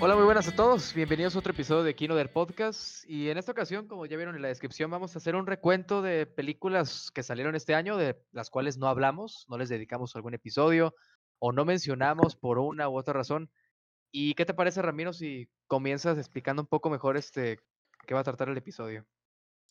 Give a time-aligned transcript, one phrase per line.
[0.00, 0.94] Hola, muy buenas a todos.
[0.94, 3.04] Bienvenidos a otro episodio de Kino del Podcast.
[3.08, 6.02] Y en esta ocasión, como ya vieron en la descripción, vamos a hacer un recuento
[6.02, 10.34] de películas que salieron este año, de las cuales no hablamos, no les dedicamos algún
[10.34, 10.94] episodio
[11.40, 13.50] o no mencionamos por una u otra razón.
[14.12, 17.58] ¿Y qué te parece, Ramiro, si comienzas explicando un poco mejor este
[18.06, 19.04] qué va a tratar el episodio?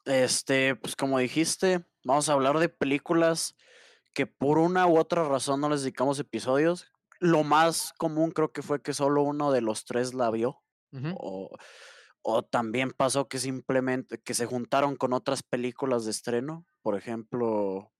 [0.03, 3.55] Este, pues como dijiste, vamos a hablar de películas
[4.13, 6.91] que por una u otra razón no les dedicamos episodios.
[7.19, 10.61] Lo más común creo que fue que solo uno de los tres la vio.
[11.15, 11.49] O,
[12.21, 16.65] o también pasó que simplemente que se juntaron con otras películas de estreno.
[16.81, 17.91] Por ejemplo,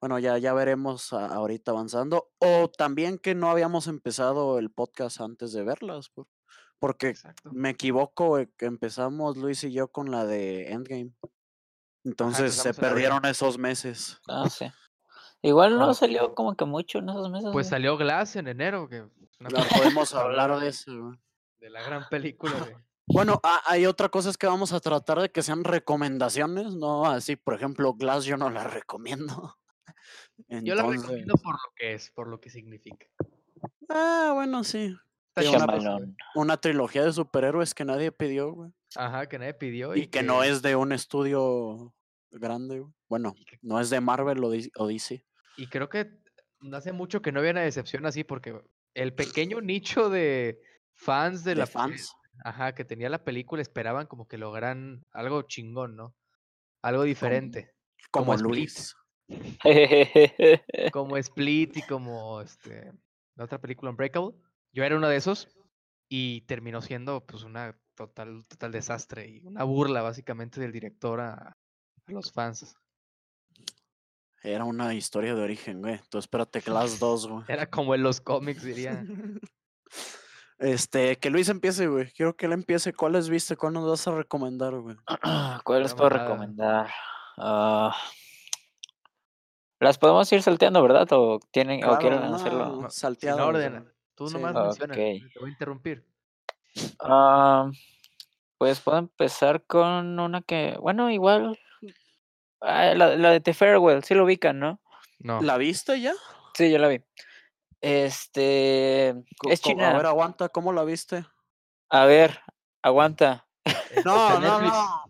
[0.00, 2.30] bueno, ya, ya veremos a- ahorita avanzando.
[2.38, 6.10] O también que no habíamos empezado el podcast antes de verlas.
[6.10, 6.28] por-
[6.78, 7.50] Porque Exacto.
[7.52, 11.14] me equivoco, eh, empezamos Luis y yo con la de Endgame.
[12.04, 14.20] Entonces se perdieron esos meses.
[14.28, 14.66] Ah, sí.
[15.42, 17.50] Igual no Ah, salió como que mucho en esos meses.
[17.52, 19.04] Pues salió Glass en enero, que
[19.78, 20.92] podemos hablar de eso.
[21.00, 21.18] güey.
[21.60, 22.52] de la gran película.
[23.08, 27.36] Bueno, hay otra cosa es que vamos a tratar de que sean recomendaciones, no así,
[27.36, 29.56] por ejemplo, Glass yo no la recomiendo.
[30.48, 33.06] Yo la recomiendo por lo que es, por lo que significa.
[33.88, 34.94] ah, bueno, sí.
[35.36, 35.98] Una-.
[36.34, 38.70] Una trilogía de superhéroes que nadie pidió, güey.
[38.96, 39.94] Ajá, que nadie pidió.
[39.96, 41.94] Y que no es de un estudio
[42.30, 42.92] grande, güey.
[43.08, 45.24] Bueno, no es de Marvel o Dis- o DC.
[45.56, 46.10] Y creo que
[46.72, 48.60] hace mucho que no había una decepción así, porque
[48.94, 50.60] el pequeño nicho de
[50.94, 52.14] fans de, De la fans.
[52.44, 56.14] Ajá, que tenía la película esperaban como que lograran algo chingón, ¿no?
[56.82, 57.72] Algo diferente.
[58.10, 58.52] Como, como Split.
[58.52, 58.96] Luis.
[60.92, 62.92] Como Split y como este
[63.36, 64.34] la otra película Unbreakable.
[64.72, 65.48] Yo era uno de esos
[66.08, 71.34] y terminó siendo pues una total total desastre y una burla básicamente del director a,
[71.34, 72.76] a los fans.
[74.42, 76.00] Era una historia de origen, güey.
[76.08, 77.44] Tú espérate Glass 2, güey.
[77.48, 79.04] Era como en los cómics, diría.
[80.58, 82.10] Este, que Luis empiece, güey.
[82.12, 82.94] Quiero que él empiece.
[82.94, 83.56] ¿Cuáles viste?
[83.56, 84.96] ¿Cuál nos vas a recomendar, güey?
[85.64, 86.88] ¿Cuál les Una puedo recomendar?
[87.36, 87.94] Ah,
[89.78, 91.06] las podemos ir salteando, ¿verdad?
[91.12, 92.80] ¿O tienen o quieren hacerlo?
[92.80, 93.48] Sin salteado, güey.
[93.66, 93.92] orden.
[94.14, 94.34] Tú Sí.
[94.34, 94.62] nomás Ok.
[94.62, 96.06] menciona, te voy a interrumpir.
[97.00, 97.70] Ah,
[98.56, 101.58] pues puedo empezar con una que, bueno, igual
[102.60, 104.80] ah, la, la de The Farewell, sí lo ubican, ¿no?
[105.18, 105.40] No.
[105.40, 106.12] ¿La viste ya?
[106.54, 107.02] Sí, yo la vi.
[107.80, 109.10] Este
[109.48, 109.90] es China.
[109.92, 111.24] A ver, aguanta, ¿cómo la viste?
[111.90, 112.40] A ver,
[112.82, 113.46] aguanta.
[113.90, 114.72] Está No, en no, Netflix.
[114.76, 115.06] no.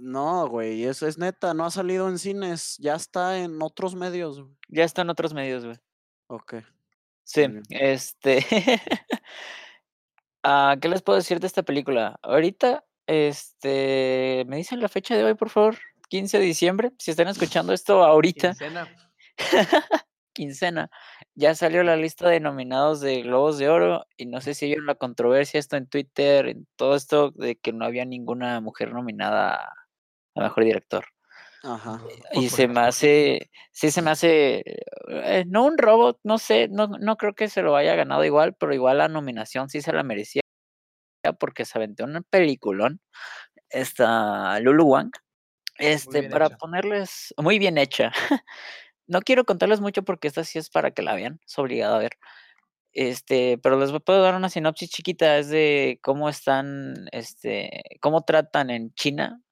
[0.00, 4.38] No, güey, eso es neta, no ha salido en cines, ya está en otros medios.
[4.40, 4.52] güey.
[4.68, 5.78] Ya están otros medios, güey.
[6.26, 6.56] Ok.
[7.22, 8.44] Sí, este.
[10.42, 12.18] ah, ¿Qué les puedo decir de esta película?
[12.22, 14.44] Ahorita, este.
[14.46, 15.78] ¿Me dicen la fecha de hoy, por favor?
[16.14, 16.92] 15 de diciembre.
[16.96, 18.88] Si están escuchando esto ahorita, Quincena.
[20.32, 20.90] quincena.
[21.34, 24.06] Ya salió la lista de nominados de Globos de Oro.
[24.16, 27.72] Y no sé si vieron la controversia, esto en Twitter, en todo esto, de que
[27.72, 29.72] no había ninguna mujer nominada
[30.36, 31.04] a mejor director.
[31.64, 32.00] Ajá.
[32.30, 34.62] Y Pues, se me hace, sí se me hace,
[35.08, 38.54] eh, no un robot, no sé, no, no creo que se lo haya ganado igual,
[38.54, 40.42] pero igual la nominación sí se la merecía
[41.40, 43.00] porque se aventó un peliculón,
[43.70, 45.10] esta Lulu Wang,
[45.78, 46.56] este, para hecha.
[46.56, 48.12] ponerles, muy bien hecha.
[49.06, 51.98] No quiero contarles mucho porque esta sí es para que la vean, es obligado a
[51.98, 52.12] ver.
[52.92, 58.70] Este, pero les puedo dar una sinopsis chiquita, es de cómo están, este, cómo tratan
[58.70, 59.42] en China.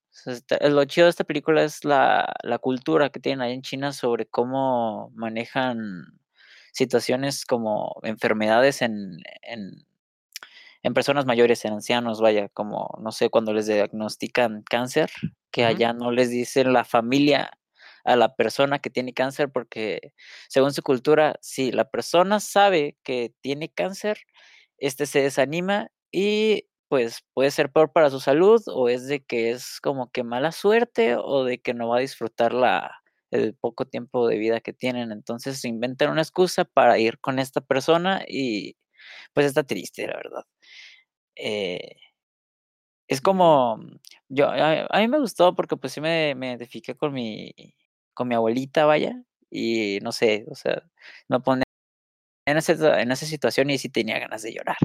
[0.61, 4.27] Lo chido de esta película es la, la cultura que tienen ahí en China sobre
[4.27, 6.21] cómo manejan
[6.73, 9.85] situaciones como enfermedades en, en,
[10.83, 15.11] en personas mayores, en ancianos, vaya, como, no sé, cuando les diagnostican cáncer,
[15.51, 17.53] que allá no les dicen la familia
[18.05, 20.13] a la persona que tiene cáncer porque
[20.49, 24.19] según su cultura, si la persona sabe que tiene cáncer,
[24.79, 29.51] este se desanima y pues puede ser peor para su salud o es de que
[29.51, 33.87] es como que mala suerte o de que no va a disfrutar la, el poco
[33.87, 35.11] tiempo de vida que tienen.
[35.13, 38.77] Entonces se inventan una excusa para ir con esta persona y
[39.35, 40.45] pues está triste, la verdad.
[41.37, 41.97] Eh,
[43.09, 43.79] es como,
[44.29, 47.53] yo, a, a mí me gustó porque pues sí me, me identifiqué con mi,
[48.15, 50.83] con mi abuelita, vaya, y no sé, o sea,
[51.29, 51.65] me ponía
[52.47, 54.79] en esa, en esa situación y sí tenía ganas de llorar,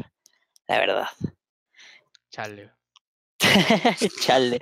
[0.68, 1.08] la verdad.
[2.30, 2.72] Chale.
[4.22, 4.60] Chale.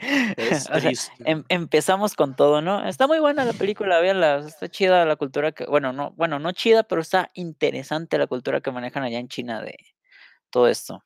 [0.71, 0.91] O sea,
[1.25, 2.87] em- empezamos con todo, ¿no?
[2.87, 6.51] Está muy buena la película, véanla, está chida la cultura que, bueno, no, bueno, no
[6.51, 9.77] chida, pero está interesante la cultura que manejan allá en China de
[10.49, 11.03] todo esto.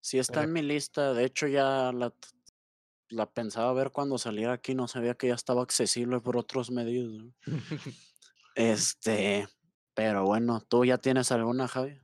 [0.00, 4.88] Sí está en mi lista, de hecho ya la, pensaba ver cuando saliera aquí, no
[4.88, 7.10] sabía que ya estaba accesible por otros medios.
[7.10, 7.34] ¿no?
[8.56, 9.46] Este,
[9.94, 12.00] pero bueno, ¿tú ya tienes alguna, Javi?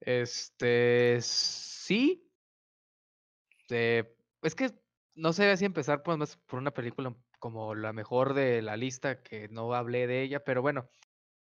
[0.00, 2.28] Este, sí.
[3.68, 4.72] Eh, es que
[5.14, 9.48] no sé si empezar más por una película como la mejor de la lista, que
[9.48, 10.88] no hablé de ella, pero bueno,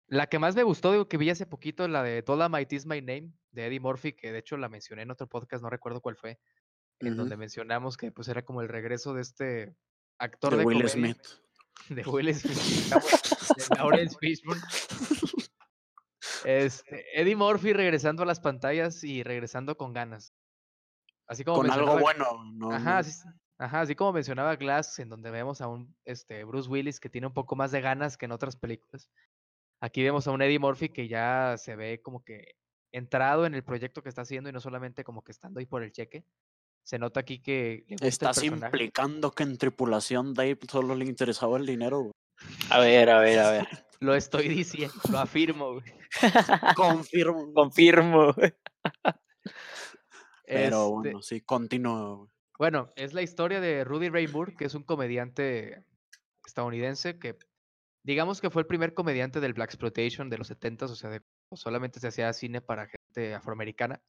[0.07, 3.01] la que más me gustó, digo, que vi hace poquito, la de Might Is My
[3.01, 6.15] Name, de Eddie Murphy, que de hecho la mencioné en otro podcast, no recuerdo cuál
[6.15, 6.39] fue,
[6.99, 9.75] en donde mencionamos que pues era como el regreso de este
[10.17, 11.27] actor De de, Will comedia, Smith.
[11.89, 12.93] de Will Smith,
[13.57, 14.61] de Lawrence Fishburne.
[16.45, 20.33] Este, Eddie Murphy regresando a las pantallas y regresando con ganas.
[21.27, 22.43] Así como Con algo bueno.
[22.53, 23.11] No, Ajá, no- así,
[23.57, 27.27] ajá, así como mencionaba Glass, en donde vemos a un este, Bruce Willis que tiene
[27.27, 29.09] un poco más de ganas que en otras películas.
[29.79, 32.55] Aquí vemos a un Eddie Murphy que ya se ve como que
[32.91, 35.83] entrado en el proyecto que está haciendo y no solamente como que estando ahí por
[35.83, 36.23] el cheque.
[36.83, 41.05] Se nota aquí que le gusta el Estás implicando que en tripulación Dave solo le
[41.05, 41.99] interesaba el dinero.
[41.99, 42.11] güey.
[42.69, 43.67] A ver, a ver, a ver.
[43.99, 45.73] Lo estoy diciendo, lo afirmo.
[45.73, 45.83] güey.
[46.75, 47.51] Confirmo.
[47.51, 48.35] Confirmo.
[48.35, 48.47] Pero
[50.45, 52.15] Este, bueno, sí, continúa.
[52.15, 52.29] güey.
[52.59, 55.83] Bueno, es la historia de Rudy Ray Moore, que es un comediante
[56.45, 57.37] estadounidense que,
[58.03, 61.21] digamos que fue el primer comediante del Black Exploitation de los 70s, o sea,
[61.53, 64.01] solamente se hacía cine para gente afroamericana.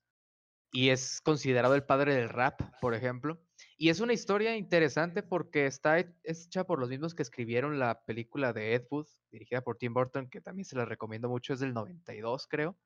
[0.70, 3.43] Y es considerado el padre del rap, por ejemplo.
[3.79, 8.05] Y es una historia interesante porque está he- hecha por los mismos que escribieron la
[8.05, 11.61] película de Ed Wood, dirigida por Tim Burton, que también se la recomiendo mucho, es
[11.61, 12.79] del 92, creo.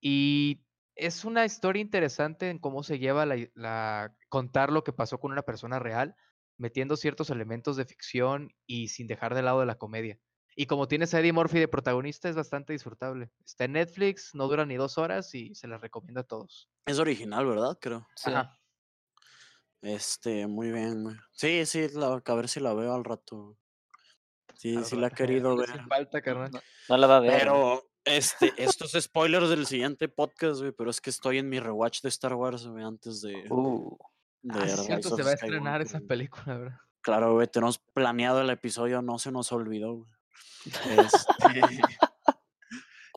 [0.00, 5.20] Y es una historia interesante en cómo se lleva la, la- contar lo que pasó
[5.20, 6.16] con una persona real,
[6.58, 10.18] metiendo ciertos elementos de ficción y sin dejar de lado de la comedia.
[10.54, 13.30] Y como tienes a Eddie Murphy de protagonista, es bastante disfrutable.
[13.46, 16.68] Está en Netflix, no dura ni dos horas y se la recomiendo a todos.
[16.84, 17.78] Es original, ¿verdad?
[17.80, 18.08] Creo.
[18.16, 18.30] Sí.
[18.30, 18.58] Ajá.
[19.82, 21.16] Este, muy bien, güey.
[21.32, 23.56] Sí, sí, la, a ver si la veo al rato.
[24.56, 25.70] Sí, Al sí la he querido ver.
[25.70, 26.50] Sin falta, carnal.
[26.50, 27.38] No, no la va a ver.
[27.38, 32.00] Pero, este, estos spoilers del siguiente podcast, güey, pero es que estoy en mi rewatch
[32.02, 33.96] de Star Wars, güey, antes de, Uh, de
[34.50, 36.08] Ah, sí, Rise cierto, of se va a estrenar esa Skywalker, güey.
[36.08, 36.78] película, ¿verdad?
[37.00, 40.10] Claro, güey, tenemos planeado el episodio, no se nos olvidó, güey.
[41.08, 41.80] Este,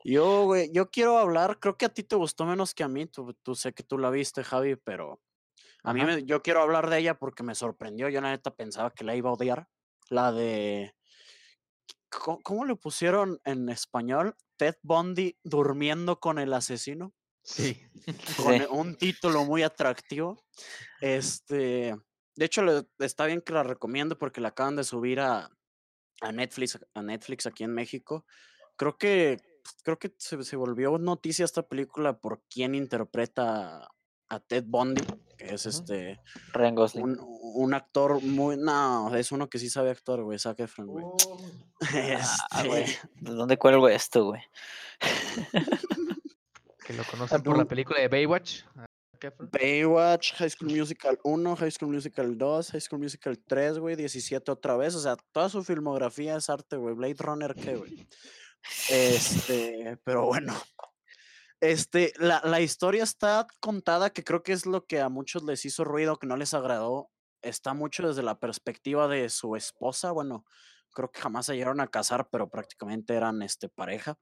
[0.04, 3.06] yo, güey, yo quiero hablar, creo que a ti te gustó menos que a mí,
[3.06, 5.22] tú, tú sé que tú la viste, Javi, pero
[5.84, 8.92] a mí me, yo quiero hablar de ella porque me sorprendió, yo la neta pensaba
[8.92, 9.68] que la iba a odiar,
[10.10, 10.96] la de,
[12.10, 14.36] ¿cómo, cómo le pusieron en español?
[14.58, 17.14] Ted Bundy durmiendo con el asesino,
[17.44, 17.82] Sí.
[18.38, 18.66] con sí.
[18.70, 20.44] un título muy atractivo.
[21.02, 21.96] Este,
[22.36, 25.50] de hecho, le- está bien que la recomiendo porque la acaban de subir a,
[26.22, 28.26] a Netflix, a Netflix aquí en México.
[28.76, 29.42] Creo que
[29.84, 33.90] creo que se, se volvió noticia esta película por quién interpreta
[34.30, 35.04] a Ted Bundy,
[35.38, 36.22] que es este
[36.96, 41.06] un, un actor muy no, es uno que sí sabe actuar, güey, Zac Efron, güey.
[42.52, 42.84] Ah, güey.
[42.84, 44.42] Este, ¿De dónde cuelgo esto, güey?
[46.84, 48.64] Que lo conocen por la película de Baywatch.
[48.76, 48.86] ah.
[49.52, 54.52] Baywatch, High School Musical 1, High School Musical 2, High School Musical 3, güey, 17
[54.52, 54.96] otra vez.
[54.96, 56.96] O sea, toda su filmografía es arte, güey.
[56.96, 58.08] Blade Runner, ¿qué, güey?
[58.90, 60.54] Este, pero bueno.
[61.60, 65.64] Este, la, la historia está contada, que creo que es lo que a muchos les
[65.66, 67.12] hizo ruido, que no les agradó.
[67.44, 70.12] Está mucho desde la perspectiva de su esposa.
[70.12, 70.46] Bueno,
[70.92, 74.18] creo que jamás se llegaron a casar, pero prácticamente eran este, pareja.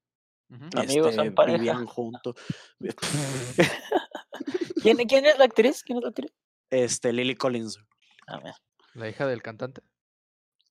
[0.50, 0.70] Ujú.
[0.75, 1.58] Amigos, son este, pareja.
[1.58, 2.36] Vivían juntos.
[4.82, 5.84] ¿Quién, ¿Quién es la actriz?
[5.84, 6.32] ¿Quién es la actriz?
[6.70, 7.79] Este, Lily Collins.
[8.27, 8.56] A ver.
[8.94, 9.82] La hija del cantante.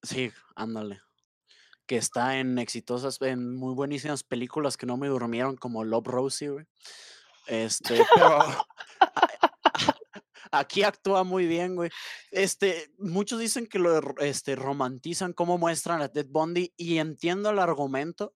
[0.03, 1.01] Sí, ándale.
[1.87, 6.51] Que está en exitosas, en muy buenísimas películas que no me durmieron, como Love Rosie,
[6.51, 6.67] güey.
[7.47, 8.39] Este, pero
[10.53, 11.91] aquí actúa muy bien, güey.
[12.31, 17.59] Este, muchos dicen que lo este, romantizan cómo muestran a Ted Bundy y entiendo el
[17.59, 18.35] argumento,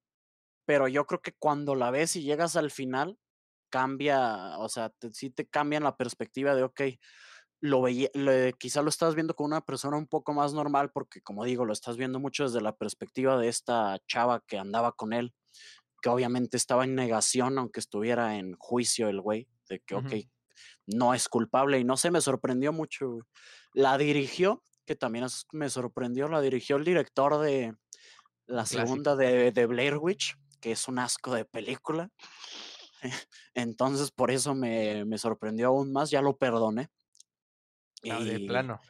[0.64, 3.18] pero yo creo que cuando la ves y llegas al final,
[3.70, 6.80] cambia, o sea, te, sí te cambian la perspectiva de, ok,
[7.60, 11.22] lo veía, le- quizá lo estás viendo con una persona un poco más normal, porque
[11.22, 15.12] como digo, lo estás viendo mucho desde la perspectiva de esta chava que andaba con
[15.12, 15.34] él,
[16.02, 20.06] que obviamente estaba en negación, aunque estuviera en juicio el güey, de que, Ujú.
[20.06, 20.14] ok,
[20.86, 23.08] no es culpable, y no sé, me sorprendió mucho.
[23.10, 23.22] güey.
[23.74, 27.74] La dirigió, que también me sorprendió, la dirigió el director de
[28.46, 29.06] la clásico.
[29.06, 32.08] segunda de, de Blair Witch, que es un asco de película.
[33.54, 36.88] Entonces, por eso me, me sorprendió aún más, ya lo perdoné.
[38.10, 38.80] Ah, de Y- plano.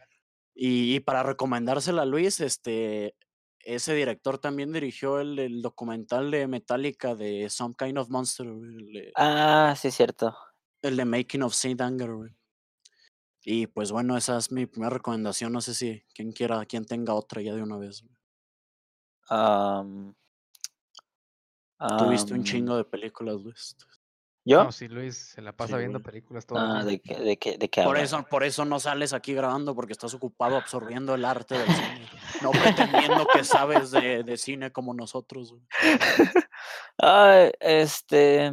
[0.55, 3.17] y, y para recomendársela a Luis, este,
[3.61, 8.93] ese director también dirigió el, el documental de Metallica de Some Kind of Monster, el,
[8.93, 10.37] de- Ah, sí, cierto.
[10.83, 12.11] el de Making of Saint Anger.
[13.45, 15.53] Y pues bueno, esa es mi primera recomendación.
[15.53, 18.03] No sé si quien quiera, quien tenga otra ya de una vez.
[18.03, 18.17] güey.
[21.99, 23.77] Tuviste un chingo de películas, Luis.
[24.45, 24.65] ¿Yo?
[24.65, 26.05] No, sí, Luis se la pasa Sí, viendo güey.
[26.05, 26.85] películas todo el Ah, día.
[26.85, 29.93] ¿de qué, de qué, de qué Por eso, por eso no sales aquí grabando, porque
[29.93, 32.09] estás ocupado absorbiendo el arte del cine.
[32.43, 32.51] No
[33.21, 35.55] pretendiendo que sabes de, de cine como nosotros.
[36.99, 38.53] Ay, este.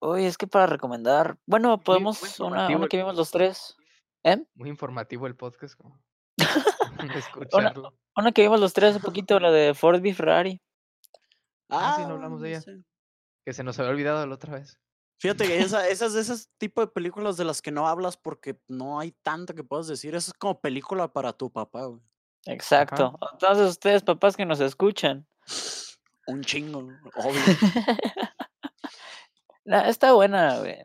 [0.00, 1.36] Uy, es que para recomendar.
[1.46, 3.76] Bueno, muy podemos una, una el que vimos los tres.
[4.22, 4.42] ¿Eh?
[4.54, 5.76] Muy informativo el podcast.
[5.76, 6.00] como
[6.98, 7.92] Una, Escucharlo.
[8.16, 10.60] una que vimos los tres hace poquito, la de Ford v Ferrari.
[11.68, 12.62] Ah, sí, no hablamos de ella.
[13.44, 14.78] Que se nos había olvidado la otra vez.
[15.20, 18.58] Fíjate que esa, esas de esas tipo de películas de las que no hablas porque
[18.68, 20.14] no hay tanto que puedas decir.
[20.14, 22.00] Esa es como película para tu papá, güey.
[22.46, 23.18] Exacto.
[23.32, 25.26] Entonces, ustedes, papás que nos escuchan.
[26.26, 26.80] Un chingo,
[27.16, 27.40] obvio.
[29.64, 30.76] nah, está buena, güey.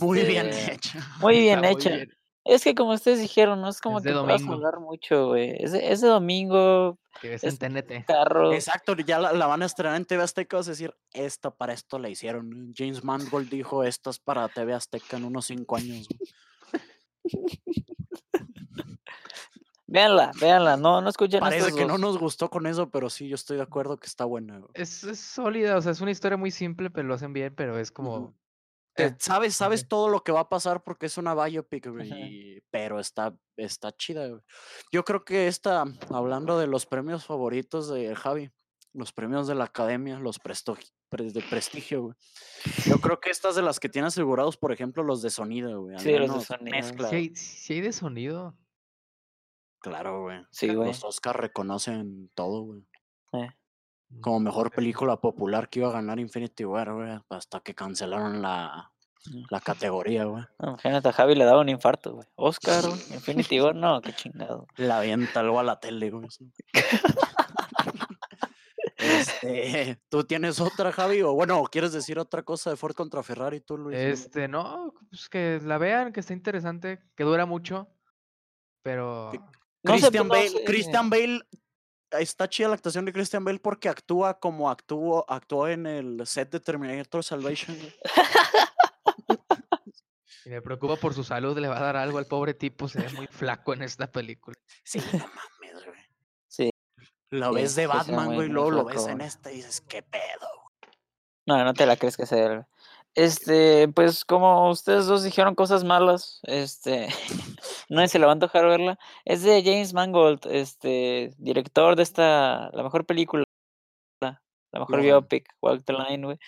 [0.00, 1.06] Muy bien Este, hecha.
[1.20, 1.90] Muy bien Está muy hecha.
[1.96, 2.17] bien.
[2.48, 5.54] Es que como ustedes dijeron, no es como Es que puedas hablar mucho, güey.
[5.62, 8.04] Es, de- es de domingo, Que ves Es- en TNT.
[8.06, 8.52] carro.
[8.54, 10.56] Exacto, ya la, la van a estrenar en TV Azteca.
[10.56, 12.72] Vas a decir, esta para esto la hicieron.
[12.74, 16.08] James Mangold dijo, esto es para TV Azteca en unos cinco años.
[16.08, 16.30] güey".
[19.90, 20.76] Véanla, véanla.
[20.76, 23.56] No, no escuchen Parece estos que no nos gustó con eso, pero sí, yo estoy
[23.56, 24.58] de acuerdo que está buena.
[24.58, 24.70] güey.
[24.74, 27.78] Es, es sólida, o sea, es una historia muy simple, pero lo hacen bien, pero
[27.78, 28.34] es como...
[28.98, 32.62] Te- eh, sabes, sabes todo lo que va a pasar porque es una biopic, güey,
[32.70, 34.28] pero está, está chida.
[34.28, 34.42] güey.
[34.92, 38.50] Yo creo que esta, hablando de los premios favoritos de Javi,
[38.92, 40.76] los premios de la academia, los presto-
[41.08, 42.14] pre- de prestigio, güey.
[42.86, 45.98] Yo creo que estas de las que tiene asegurados, por ejemplo, los de sonido, güey.
[45.98, 46.70] Sí, los de sonido.
[46.76, 48.56] mezcla, Sí hay, de sonido.
[49.80, 50.40] Claro, güey.
[50.50, 50.88] Sí, güey.
[50.88, 52.82] Los Oscars reconocen todo, güey.
[53.34, 53.50] Eh,
[54.20, 58.90] Como mejor película popular que iba a ganar Infinity War, güey, hasta que cancelaron la,
[59.26, 59.42] Mm.
[59.50, 60.44] la categoría, güey.
[60.60, 62.26] no, Imagínate, a Javi le daba un infarto, güey.
[62.36, 64.66] Oscar, güey, Infinity War, no, qué chingado.
[64.76, 66.28] La avienta algo a la tele, güey.
[69.00, 71.22] Este, ¿tú tienes otra, Javi?
[71.22, 73.96] O bueno, ¿quieres decir otra cosa de Ford contra Ferrari tú, Luis?
[73.96, 77.88] Este, no, pues que la vean, que está interesante, que dura mucho,
[78.82, 79.30] pero...
[79.84, 80.64] No sé, Christian pues, no Bale, sé.
[80.64, 81.40] Christian Bale,
[82.12, 86.50] está chida la actuación de Christian Bale porque actúa como actuó, actuó en el set
[86.50, 87.76] de Terminator Salvation.
[87.78, 87.94] güey.
[90.44, 93.02] Y me preocupa por su salud, le va a dar algo al pobre tipo, se
[93.02, 94.56] ve muy flaco en esta película.
[94.82, 96.00] Sí, no mames, güey.
[96.46, 96.70] Sí.
[97.28, 99.26] Lo Sí, ves de Batman, güey, y luego lo ves en güey.
[99.26, 100.48] esta y dices, ¿qué pedo?
[101.44, 102.66] No, no te la crees que sea.
[103.18, 107.08] Este, pues como ustedes dos dijeron cosas malas, este,
[107.88, 108.96] nadie se le va a antojar verla.
[109.24, 113.42] Es de James Mangold, este, director de esta, la mejor película,
[114.20, 114.40] la
[114.72, 116.38] mejor biopic, Walk the Line, güey.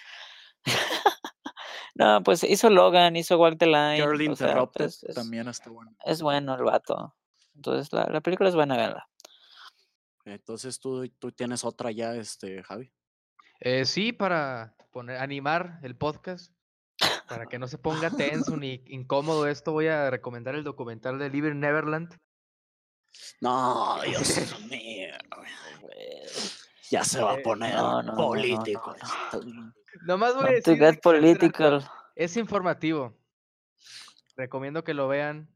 [1.97, 3.97] no, pues hizo Logan, hizo Walk the Line.
[3.97, 5.97] Girl sea, Interrupted pues, es, también está bueno.
[6.05, 7.17] es bueno el vato.
[7.57, 9.09] Entonces la, la película es buena, verla.
[10.25, 12.93] Entonces tú, tú tienes otra ya, este, Javi.
[13.59, 16.53] Eh, sí, para poner, animar el podcast,
[17.29, 21.31] para que no se ponga tenso ni incómodo esto, voy a recomendar el documental de
[21.31, 22.19] Live in Neverland.
[23.41, 25.15] No, Dios mío.
[26.91, 28.97] Ya se va a Eh, poner no, no, político.
[29.45, 29.73] no.
[30.03, 31.89] Nomás voy a to get political.
[32.17, 33.17] Es informativo.
[34.37, 35.49] Recomiendo que lo vean.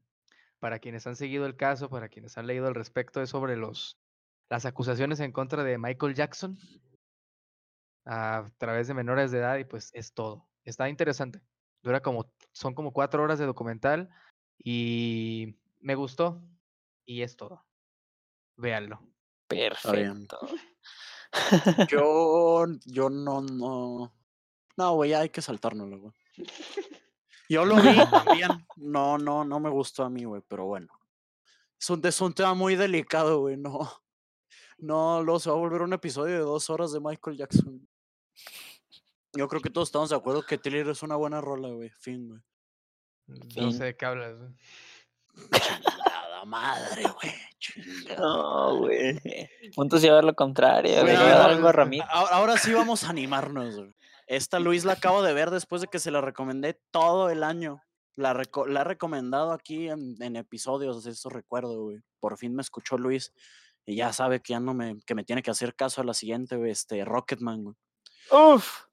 [0.61, 3.99] Para quienes han seguido el caso, para quienes han leído al respecto, es sobre los,
[4.49, 6.57] las acusaciones en contra de Michael Jackson
[8.07, 10.49] a través de menores de edad y pues es todo.
[10.65, 11.41] Está interesante.
[11.83, 14.09] Dura como, son como cuatro horas de documental
[14.59, 16.43] y me gustó
[17.05, 17.65] y es todo.
[18.57, 19.01] Véanlo.
[19.47, 20.39] Perfecto.
[21.91, 24.15] Yo, yo no, no.
[24.77, 26.13] No, güey, hay que saltárnoslo, güey.
[27.49, 28.67] Yo lo vi también.
[28.77, 30.93] No, no, no me gustó a mí, güey, pero bueno.
[31.81, 33.57] Es un, es un tema muy delicado, güey.
[33.57, 33.81] No,
[34.79, 37.89] no, lo se va a volver un episodio de dos horas de Michael Jackson.
[39.35, 41.91] Yo creo que todos estamos de acuerdo que Thriller es una buena rola, güey.
[41.99, 42.41] Fin, güey.
[43.57, 44.37] No sé de qué hablas.
[44.39, 44.53] güey.
[45.61, 47.35] Chingada madre, güey.
[47.59, 49.21] chingada No, güey.
[49.75, 51.01] Puntos llevar lo contrario.
[51.03, 51.17] Güey.
[52.09, 53.95] Ahora, ahora sí vamos a animarnos, güey.
[54.27, 57.83] Esta Luis la acabo de ver después de que se la recomendé todo el año.
[58.17, 61.99] La, reco- la he recomendado aquí en, en episodios, eso recuerdo, güey.
[62.21, 63.33] Por fin me escuchó Luis
[63.85, 66.15] y ya sabe que ya no me, que me tiene que hacer caso a la
[66.15, 67.77] siguiente, güey, este, Rocketman, güey.
[68.31, 68.85] Uf.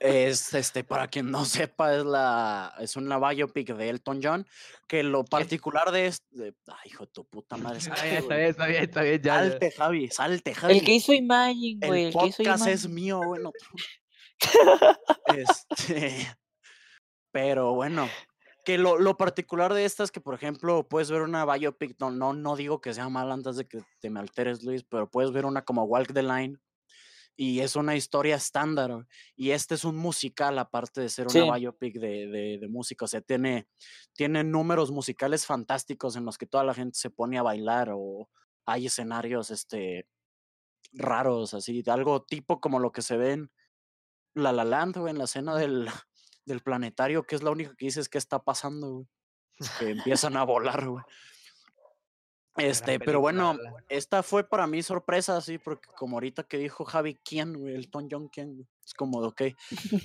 [0.00, 4.46] Es, este, para quien no sepa, es la, es una biopic de Elton John,
[4.86, 8.48] que lo particular de este, ay, hijo de tu puta madre, Está bien, está bien,
[8.50, 9.50] está bien, está bien, ya, ya.
[9.50, 10.78] salte, Javi, salte, Javi.
[10.78, 12.02] El que hizo Imagine, güey.
[12.02, 12.94] El El, que hizo podcast es Imagine.
[13.02, 13.52] mío, bueno.
[15.26, 16.36] Este,
[17.30, 18.08] pero bueno,
[18.64, 22.10] que lo, lo particular de esta es que, por ejemplo, puedes ver una biopic, no,
[22.10, 25.32] no, no digo que sea mal antes de que te me alteres, Luis, pero puedes
[25.32, 26.58] ver una como Walk the Line,
[27.36, 29.06] y es una historia estándar.
[29.36, 31.60] Y este es un musical, aparte de ser una Sí.
[31.60, 33.04] biopic de, de- de música.
[33.04, 33.68] O sea, tiene,
[34.12, 38.28] tiene números musicales fantásticos en los que toda la gente se pone a bailar o
[38.66, 40.06] hay escenarios este,
[40.92, 43.50] raros, así, algo tipo como lo que se ve en
[44.34, 45.88] La La Land, en la escena del,
[46.44, 49.06] del planetario, que es la única que dices que está pasando, güey.
[49.78, 49.90] Que
[50.30, 51.04] empiezan a volar, güey.
[52.56, 53.56] Este, pero bueno,
[53.88, 57.74] esta fue para mí sorpresa, sí, porque como ahorita que dijo Javi, ¿quién, güey?
[57.74, 58.54] El Ton John, ¿quién?
[58.54, 58.66] güey?
[58.84, 59.42] Es como de, ok,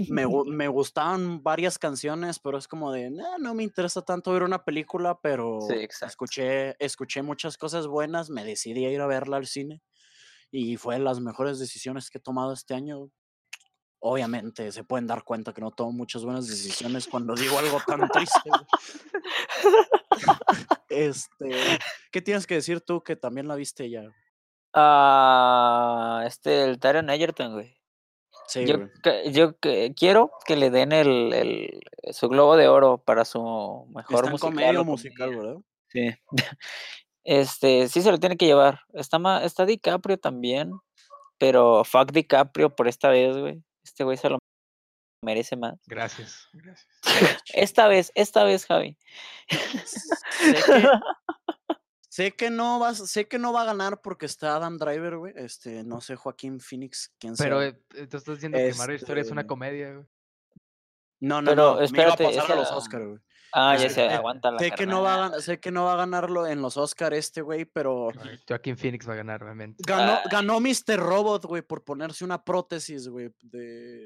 [0.09, 4.43] me, me gustaban varias canciones, pero es como de, "Nah, no me interesa tanto ver
[4.43, 9.37] una película, pero Sí, escuché, escuché muchas cosas buenas, me decidí a ir a verla
[9.37, 9.81] al cine
[10.51, 13.11] y fue de las mejores decisiones que he tomado este año.
[14.01, 18.07] Obviamente se pueden dar cuenta que no tomo muchas buenas decisiones cuando digo algo tan
[18.09, 18.49] triste.
[20.89, 21.49] Este,
[22.11, 24.03] ¿qué tienes que decir tú que también la viste ya?
[24.73, 27.75] Ah, este, el Taron Egerton, güey.
[28.47, 32.97] Sí, Yo, que- yo que- quiero que le den el, el- su globo de oro
[32.97, 34.49] para su mejor Está musical.
[34.51, 35.35] comedia musical.
[35.37, 35.57] ¿verdad?
[35.89, 36.09] Sí.
[37.25, 38.79] Este, sí se lo tiene que llevar.
[38.93, 40.71] Está, ma- está DiCaprio también,
[41.37, 43.61] pero fuck DiCaprio por esta vez, güey.
[43.83, 44.39] Este güey se lo
[45.21, 45.79] merece más.
[45.87, 46.87] Gracias, gracias.
[47.53, 48.97] Esta vez, esta vez, Javi.
[49.85, 50.89] Sé que,
[52.09, 55.33] sé que no va, sé que no va a ganar porque está Adam Driver, güey.
[55.35, 57.69] Este, no sé, Joaquín Phoenix, quién Pero sea.
[57.69, 60.05] eh, eh, tú estás diciendo que Mario Story es una Este, comedia, güey.
[61.21, 61.71] No, no, pero no.
[61.73, 63.19] me iba a espérate, pasar a los Oscar, güey.
[63.53, 65.85] Ah, ya Este, se sé- aguanta la sé que no va a sé que no
[65.85, 68.09] va a ganarlo en los Oscar este güey, pero
[68.47, 69.83] Joaquín Phoenix va a ganar, obviamente.
[69.87, 70.21] ganó, Ah.
[70.31, 70.97] ganó Mr.
[70.97, 74.05] Robot, güey, por ponerse una prótesis, güey, de,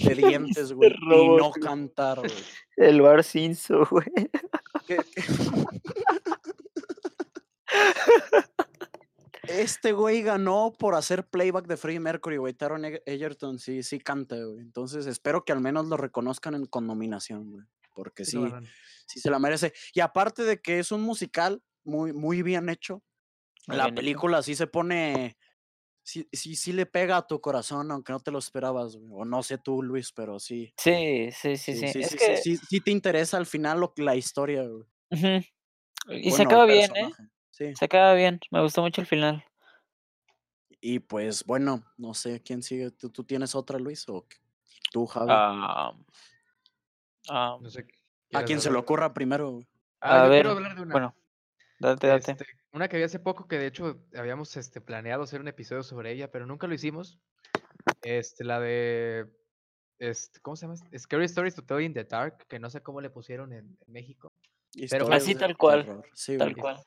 [0.00, 0.14] de
[0.58, 2.30] dientes, güey, y Robot, no cantar, güey.
[2.76, 4.06] El Bar Simpson, güey.
[9.48, 12.54] Este güey ganó por hacer playback de Freddie Mercury, güey.
[12.54, 14.60] Taron Eg- Egerton sí, sí canta, güey.
[14.60, 17.64] Entonces espero que al menos lo reconozcan en, con nominación, güey.
[17.94, 18.38] Porque Sí
[19.06, 19.72] sí, se la merece.
[19.94, 23.02] Y aparte de que es un musical muy, muy bien hecho,
[23.66, 24.00] Muy la bien hecho.
[24.02, 25.36] película sí se pone.
[26.02, 28.98] Sí, sí, sí le pega a tu corazón, aunque no te lo esperabas.
[29.10, 30.74] O no sé tú, Luis, pero sí.
[30.76, 31.80] Sí, sí, sí, sí.
[31.80, 32.36] Sí, sí, es sí, que.
[32.36, 34.84] sí, sí te interesa al final lo, la historia, güey.
[35.10, 35.44] Ujú.
[36.10, 37.10] Y se Bueno, acaba bien, ¿eh?
[37.50, 38.40] Se acaba bien.
[38.50, 39.42] Me gustó mucho el final.
[40.80, 42.90] Y pues bueno, no sé quién sigue.
[42.90, 44.06] ¿Tú, tú tienes otra, Luis?
[44.10, 44.26] ¿O
[44.92, 45.28] tú, Javi?
[45.30, 45.96] Ah,
[47.28, 47.80] No sé.
[47.80, 47.84] a
[48.28, 49.60] ¿quieres quien se le ocurra primero.
[50.00, 50.92] Ah, A ver, quiero hablar de una.
[50.92, 51.16] bueno,
[51.78, 52.32] date, date.
[52.32, 55.82] Este, una que vi hace poco que de hecho habíamos este, planeado hacer un episodio
[55.82, 57.18] sobre ella, pero nunca lo hicimos.
[58.02, 59.26] Este, la de.
[59.98, 60.76] Este, ¿Cómo se llama?
[60.98, 63.92] Scary Stories to Tell in the Dark, que no sé cómo le pusieron en, en
[63.92, 64.32] México,
[64.90, 66.82] Pero así tal cual, Sí, Tal cual.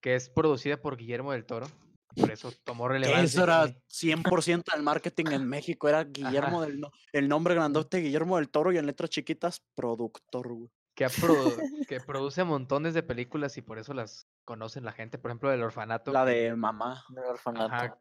[0.00, 1.66] Que es producida por Guillermo del Toro.
[2.16, 3.24] Por eso tomó relevancia.
[3.24, 3.76] Eso era aquí.
[3.88, 5.88] 100% del marketing en México.
[5.88, 6.66] Era Guillermo Ajá.
[6.66, 10.70] del no- el nombre grandote Guillermo del Toro y en letras chiquitas, productor, güey.
[10.94, 11.56] que, ha produ-
[11.88, 15.16] que produce montones de películas y por eso las conocen la gente.
[15.18, 16.12] Por ejemplo, El Orfanato.
[16.12, 17.04] La que- de mamá.
[17.08, 17.74] Del orfanato.
[17.74, 17.98] Ajá,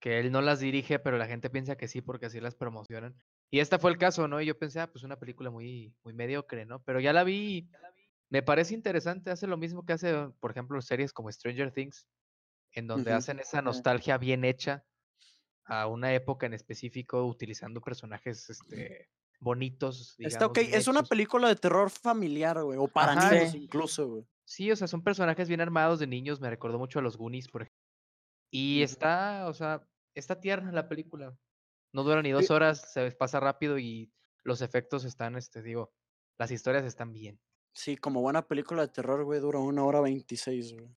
[0.00, 3.14] que él no las dirige, pero la gente piensa que sí porque así las promocionan.
[3.52, 4.40] Y este fue el caso, ¿no?
[4.40, 6.82] Y yo pensé, ah, pues una película muy, muy mediocre, ¿no?
[6.82, 7.70] Pero ya la vi, y
[8.28, 12.08] me parece interesante, hace lo mismo que hace, por ejemplo, series como Stranger Things,
[12.72, 14.84] en donde hacen esa nostalgia bien hecha
[15.64, 19.08] a una época en específico, utilizando personajes este,
[19.40, 20.16] bonitos.
[20.18, 20.58] Está ok.
[20.58, 22.78] Es una película de terror familiar, güey.
[22.78, 23.30] O para Ajá.
[23.32, 23.58] niños Sí.
[23.58, 24.26] incluso, güey.
[24.44, 27.48] Sí, o sea, son personajes bien armados de niños, me recordó mucho a los Goonies,
[27.48, 27.78] por ejemplo.
[28.50, 31.36] Y está, o sea, está tierna la película.
[31.92, 32.32] No dura ni Sí.
[32.32, 34.12] dos horas, se pasa rápido y
[34.44, 35.92] los efectos están, este, digo,
[36.38, 37.40] las historias están bien,
[37.74, 40.94] Sí, como buena película de terror, güey, dura una hora veintiséis, güey.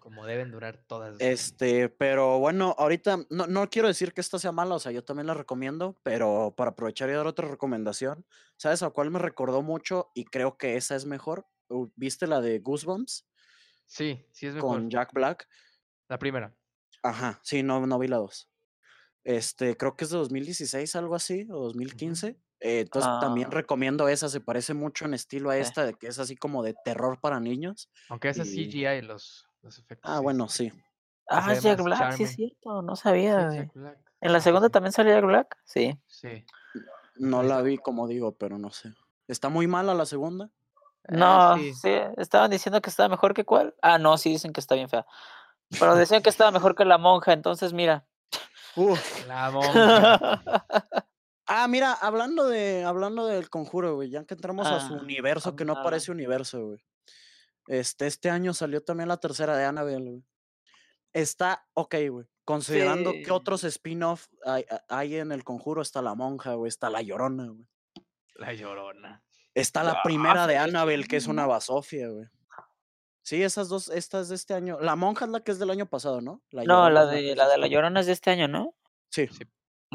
[0.00, 1.16] Como deben durar todas.
[1.20, 5.04] Este, pero bueno, ahorita no, no quiero decir que esta sea mala, o sea, yo
[5.04, 8.26] también la recomiendo, pero para aprovechar y dar otra recomendación,
[8.56, 10.10] ¿sabes a cuál me recordó mucho?
[10.14, 11.46] Y creo que esa es mejor.
[11.68, 13.26] Uh, ¿Viste la de Goosebumps
[13.86, 14.76] Sí, sí es mejor.
[14.76, 15.48] con Jack Black?
[16.08, 16.54] La primera.
[17.02, 18.50] Ajá, sí, no, no vi la dos.
[19.24, 22.38] Este, creo que es de 2016, algo así, o 2015.
[22.66, 23.54] Eh, entonces también Ah.
[23.54, 26.74] recomiendo esa, se parece mucho en estilo a esta, de que es así como de
[26.84, 27.90] terror para niños.
[28.08, 30.10] Aunque esa Y- CGI, los, los efectos.
[30.10, 30.72] Ah, sí, bueno, sí.
[31.28, 33.58] Ah, es Jack Black, sí es cierto, no sabía, es güey.
[33.58, 33.98] Jack Black.
[34.22, 35.56] ¿En la segunda también sale Jack Black?
[35.64, 35.98] Sí.
[36.06, 36.44] Sí.
[37.16, 38.94] No la vi como digo, pero no sé.
[39.28, 40.46] ¿Está muy mala la segunda?
[41.08, 41.74] Eh, No, sí.
[41.74, 43.74] sí, estaban diciendo que estaba mejor que cuál.
[43.82, 45.06] Ah, no, sí dicen que está bien fea.
[45.78, 48.06] Pero decían que estaba mejor que la monja, entonces mira.
[48.74, 49.26] Uf.
[49.26, 50.42] La monja.
[51.46, 55.54] Ah, mira, hablando de, hablando del conjuro, güey, ya que entramos a su Ah, universo,
[55.56, 56.84] que no parece universo, güey.
[57.66, 60.24] Este, este año salió también la tercera de Annabelle, güey.
[61.12, 62.26] Está ok, güey.
[62.44, 63.22] Considerando Sí.
[63.22, 64.26] que otros spin-off
[64.88, 67.66] hay, en el conjuro, está la monja, güey, está la llorona, güey.
[68.36, 69.22] La llorona.
[69.54, 72.26] Está la Ah, primera de Annabelle, que es una basofia, güey.
[73.22, 74.78] Sí, esas dos, estas de este año.
[74.80, 76.42] La monja es la que es del año pasado, ¿no?
[76.50, 77.66] La No, la de la de la.
[77.68, 78.74] Llorona es de este año, ¿no?
[79.10, 79.28] Sí.
[79.28, 79.44] Sí.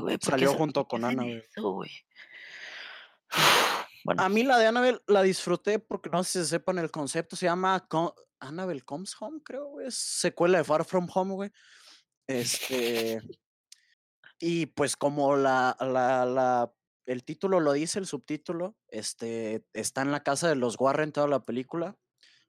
[0.01, 1.91] Güey, ¿por qué Salió sa- junto con eso, güey?
[4.05, 7.35] Bueno, A mí la de Annabelle la disfruté porque no sé si sepan el concepto,
[7.35, 11.51] se llama Co- Annabelle Comes Home, creo, güey, es secuela de Far From Home, güey.
[12.25, 13.21] Este.
[14.39, 16.73] Y pues como la, la, la,
[17.05, 21.27] el título lo dice, el subtítulo, este, está en la casa de los Warren toda
[21.27, 21.97] la película.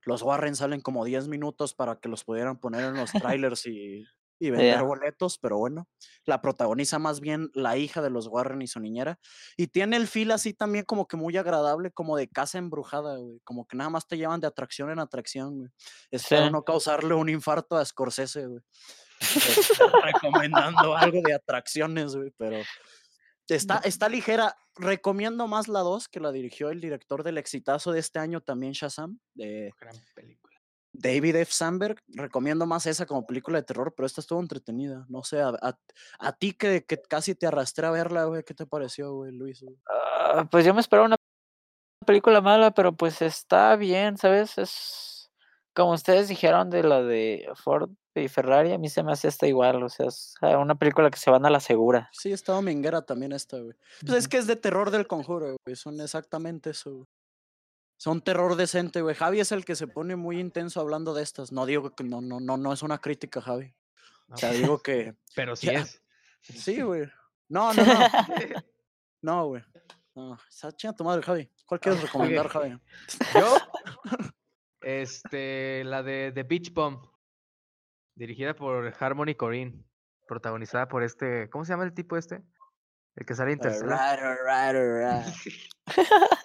[0.03, 3.11] Los Warren salen como 10 minutos para que los pudieran poner en los
[3.43, 4.07] trailers y,
[4.41, 5.87] y vender boletos, pero bueno,
[6.25, 9.21] la protagoniza más bien la hija de los Warren y su niñera.
[9.57, 13.39] Y tiene el feel así también como que muy agradable, como de casa embrujada, güey.
[13.45, 15.71] Como que nada más te llevan de atracción en atracción, güey.
[16.11, 16.51] Espero Sí.
[16.53, 18.63] no causarle un infarto a Scorsese, güey.
[19.21, 22.57] este, recomendando algo de atracciones, güey, pero
[23.49, 24.57] está, está ligera.
[24.77, 28.73] Recomiendo más la 2 que la dirigió el director del exitazo de este año también,
[28.73, 30.50] Shazam, de Gran película.
[30.93, 31.53] David F.
[31.53, 31.99] Sandberg.
[32.09, 35.07] Recomiendo más esa como película de terror, pero esta estuvo entretenida.
[35.09, 35.79] No sé, a, a-
[36.19, 39.63] a ti que, que casi te arrastré a verla, güey, ¿qué te pareció, güey, Luis?
[39.63, 39.77] güey?
[39.89, 41.17] ah, pues yo me esperaba una
[42.07, 44.59] película mala, pero pues está bien, ¿sabes?
[44.59, 45.31] Es
[45.75, 49.47] como ustedes dijeron de la de Ford y Ferrari, a mí se me hace esta
[49.47, 52.11] igual, o sea, es ah, una película que se van a la segura.
[52.13, 53.77] Sí, está dominguera también esta, güey.
[54.05, 55.77] Pues es que es de terror del conjuro, güey.
[55.77, 57.07] Son exactamente eso, güey.
[58.01, 59.15] Son terror decente, güey.
[59.15, 61.53] Javi es el que se pone muy intenso hablando de estas.
[61.53, 63.75] No digo que no, no, no, no es una crítica, Javi.
[64.27, 66.03] No, O sea, digo que pero sí es.
[66.41, 67.03] sí, güey.
[67.51, 68.01] No, no, no.
[69.21, 69.63] No, güey.
[70.15, 71.51] No, esa chinga tu madre, Javi.
[71.67, 72.49] ¿Cuál quieres recomendar.
[72.49, 72.81] Javi?
[73.35, 73.57] Yo,
[74.81, 77.05] este, la de The Beach Bomb,
[78.15, 79.85] dirigida por Harmony Corrine,
[80.27, 82.43] protagonizada por este, ¿cómo se llama el tipo este?
[83.15, 84.19] El que sale Interstellar.
[84.19, 85.27] Alright, alright,
[85.97, 86.40] alright.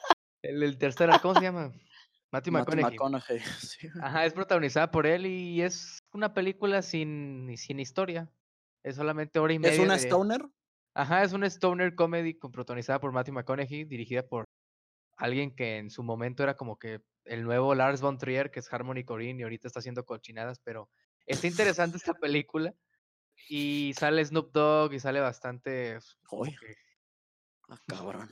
[0.50, 1.72] El, el Interstellar, ¿cómo se llama?
[2.32, 2.98] Matthew McConaughey.
[2.98, 3.40] McConaughey.
[3.60, 3.88] Sí.
[4.02, 8.30] Ajá, es protagonizada por él y es una película sin, sin historia.
[8.84, 9.74] Es solamente hora y media.
[9.74, 10.46] ¿Es una de- stoner?
[10.94, 14.46] Ajá, es una stoner comedy protagonizada por Matthew McConaughey, dirigida por
[15.18, 18.72] alguien que en su momento era como que el nuevo Lars von Trier, que es
[18.72, 20.90] Harmony Corrine, y ahorita está haciendo cochinadas, pero
[21.26, 22.74] está interesante esta película.
[23.50, 25.98] Y sale Snoop Dogg y sale bastante.
[26.32, 26.56] Uy.
[26.56, 26.76] que
[27.68, 28.30] Ah, cabrón.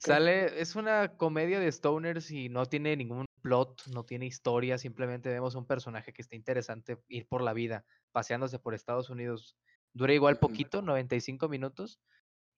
[0.00, 5.28] Sale, es una comedia de stoners y no tiene ningún plot, no tiene historia, simplemente
[5.28, 9.56] vemos un personaje que está interesante ir por la vida, paseándose por Estados Unidos.
[9.92, 12.00] Dura igual poquito, 95 minutos,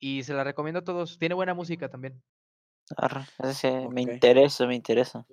[0.01, 1.19] y se la recomiendo a todos.
[1.19, 2.23] Tiene buena música también.
[3.91, 5.27] Me interesa, me interesa.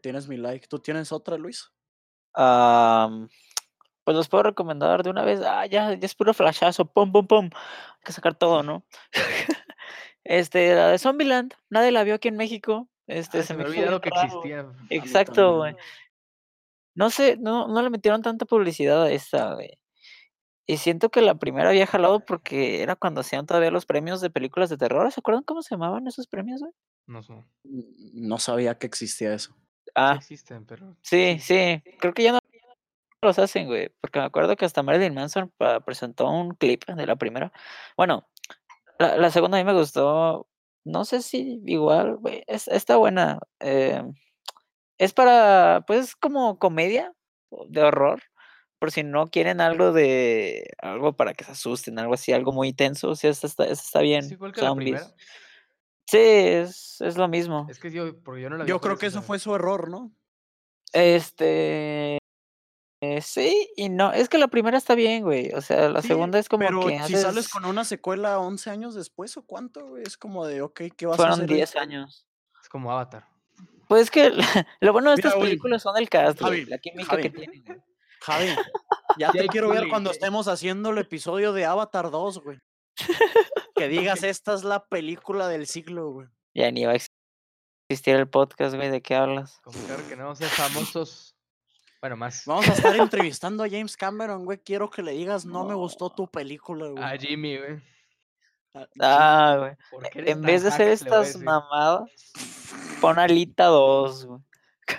[0.00, 0.66] Tienes mi like.
[0.68, 1.70] ¿Tú tienes otra, Luis?
[4.04, 5.40] Pues los puedo recomendar de una vez.
[5.44, 6.86] Ah, ya, ya es puro flashazo.
[6.86, 7.50] Pum, pum, pum.
[7.52, 8.84] Hay que sacar todo, ¿no?
[10.28, 11.54] este, la de Zombieland.
[11.70, 12.88] Nadie la vio aquí en México.
[13.06, 14.66] Este, Ah, se me me bien que raro, existía.
[14.90, 15.76] Exacto, güey.
[16.94, 19.78] No sé, no, no le metieron tanta publicidad a esta, güey.
[20.68, 24.30] Y siento que la primera había jalado porque era cuando hacían todavía los premios de
[24.30, 25.10] películas de terror.
[25.12, 26.72] ¿Se acuerdan cómo se llamaban esos premios, güey?
[27.06, 27.34] No sé.
[27.64, 27.84] N-
[28.14, 29.52] No sabía que existía eso.
[29.52, 30.96] Sí Ah, existen, pero.
[31.02, 31.82] sí, sí.
[32.00, 32.38] Creo que ya no
[33.22, 33.90] los hacen, güey.
[34.00, 35.52] Porque me acuerdo que hasta Marilyn Manson
[35.84, 37.52] presentó un clip de la primera.
[37.96, 38.26] Bueno,
[38.98, 40.48] la, la segunda a mí me gustó.
[40.84, 42.44] No sé si igual, güey.
[42.46, 43.38] es- está buena.
[43.60, 44.02] eh,
[44.98, 47.12] es para, pues, como comedia
[47.68, 48.22] de horror.
[48.78, 50.68] Por si no quieren algo de.
[50.78, 53.08] Algo para que se asusten, algo así, algo muy tenso.
[53.10, 54.30] O sea, esta está, esta está ¿Es bien.
[54.30, 55.00] igual que la Zombies.
[55.00, 55.16] primera?
[56.08, 57.66] Sí, es, es lo mismo.
[57.70, 59.90] Es que yo, porque yo no la vi Yo creo que eso fue su error,
[59.90, 60.12] ¿no?
[60.92, 62.18] Este.
[63.00, 64.12] Eh, sí y no.
[64.12, 65.50] Es que la primera está bien, güey.
[65.52, 68.70] O sea, la Sí, segunda es como pero que si sales con una secuela 11
[68.70, 69.86] años después, ¿o cuánto?
[69.86, 70.02] güey?
[70.04, 71.50] Es como de, ok, ¿qué vas a Fueron hacer?
[71.50, 71.56] ahí?
[71.56, 72.26] 10 años.
[72.62, 73.26] Es como Avatar.
[73.88, 74.30] Pues es que
[74.80, 77.22] lo bueno de Mira, estas güey, películas son el cast, Javi, la química Javi.
[77.22, 77.64] que tienen.
[77.64, 77.78] güey.
[78.20, 78.48] Javi,
[79.18, 82.58] ya te quiero ver cuando estemos haciendo el episodio de Avatar 2, güey.
[83.76, 86.28] Que digas, esta es la película del siglo, güey.
[86.54, 89.60] Ya ni va a existir el podcast, güey, ¿de qué hablas?
[89.62, 91.25] Como claro que no, ser famosos.
[92.00, 92.44] Bueno, más.
[92.46, 94.58] Vamos a estar entrevistando a James Cameron, güey.
[94.58, 97.02] Quiero que le digas, no me gustó tu película, güey.
[97.02, 97.82] A Jimmy, güey.
[98.74, 99.76] Ah, Ah, güey.
[99.90, 102.10] ¿Por qué eres En vez de hacer estas mamadas,
[103.00, 104.40] pon Alita 2, güey.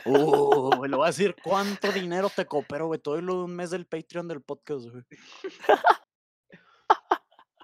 [0.05, 2.99] Uh, güey, le voy a decir cuánto dinero te coopero, güey.
[2.99, 5.03] Todo lo de un mes del Patreon del podcast, güey.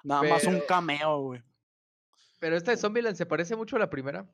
[0.04, 1.42] Nada más un cameo, güey.
[2.38, 4.26] Pero esta de Zombieland se parece mucho a la primera.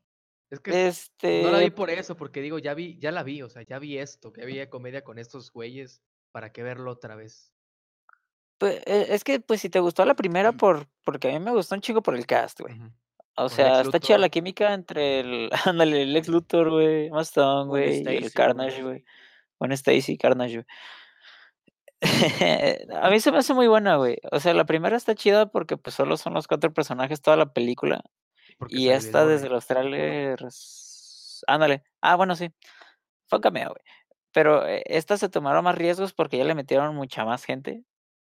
[0.51, 1.43] Es que Este.
[1.43, 3.79] no la vi por eso, porque digo, ya vi, ya la vi, o sea, ya
[3.79, 6.03] vi esto, que había comedia con estos güeyes.
[6.33, 7.53] ¿para qué verlo otra vez?
[8.59, 11.51] Pues, e es que, pues, si te gustó la primera por porque a mí me
[11.51, 12.77] gustó un chingo por el cast, güey.
[13.37, 18.17] O sea, está chida la química entre el ándale, Lex Luthor, güey, Gwen güey, y
[18.17, 19.05] el Carnage, güey.
[19.59, 20.67] Gwen Stacy, Carnage, güey.
[23.03, 24.19] A mí se me hace muy buena, güey.
[24.31, 27.53] O sea, la primera está chida porque, pues, solo son los 4 personajes toda la
[27.53, 28.03] película,
[28.61, 31.83] Porque y esta desde los trailers ándale.
[32.03, 32.51] Ah, bueno, sí.
[33.27, 33.83] Fue un cameo, güey.
[34.33, 37.85] Pero, eh, esta se tomaron más riesgos porque ya le metieron mucha más gente,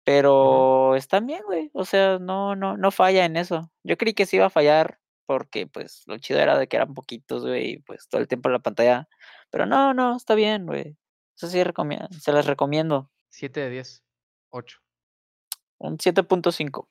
[0.03, 1.71] pero están bien, güey.
[1.73, 3.71] O sea, no no no falla en eso.
[3.83, 6.93] Yo creí que sí iba a fallar porque, pues, lo chido era de que eran
[6.93, 9.09] poquitos, güey, y, pues, todo el tiempo en la pantalla.
[9.51, 10.97] Pero no, no, está bien, güey.
[11.37, 11.59] Eso sí
[12.21, 13.11] se las recomiendo.
[13.29, 14.03] 7 de 10,
[14.49, 14.79] 8.
[15.79, 16.51] Un 7.5.
[16.51, 16.87] 7.5.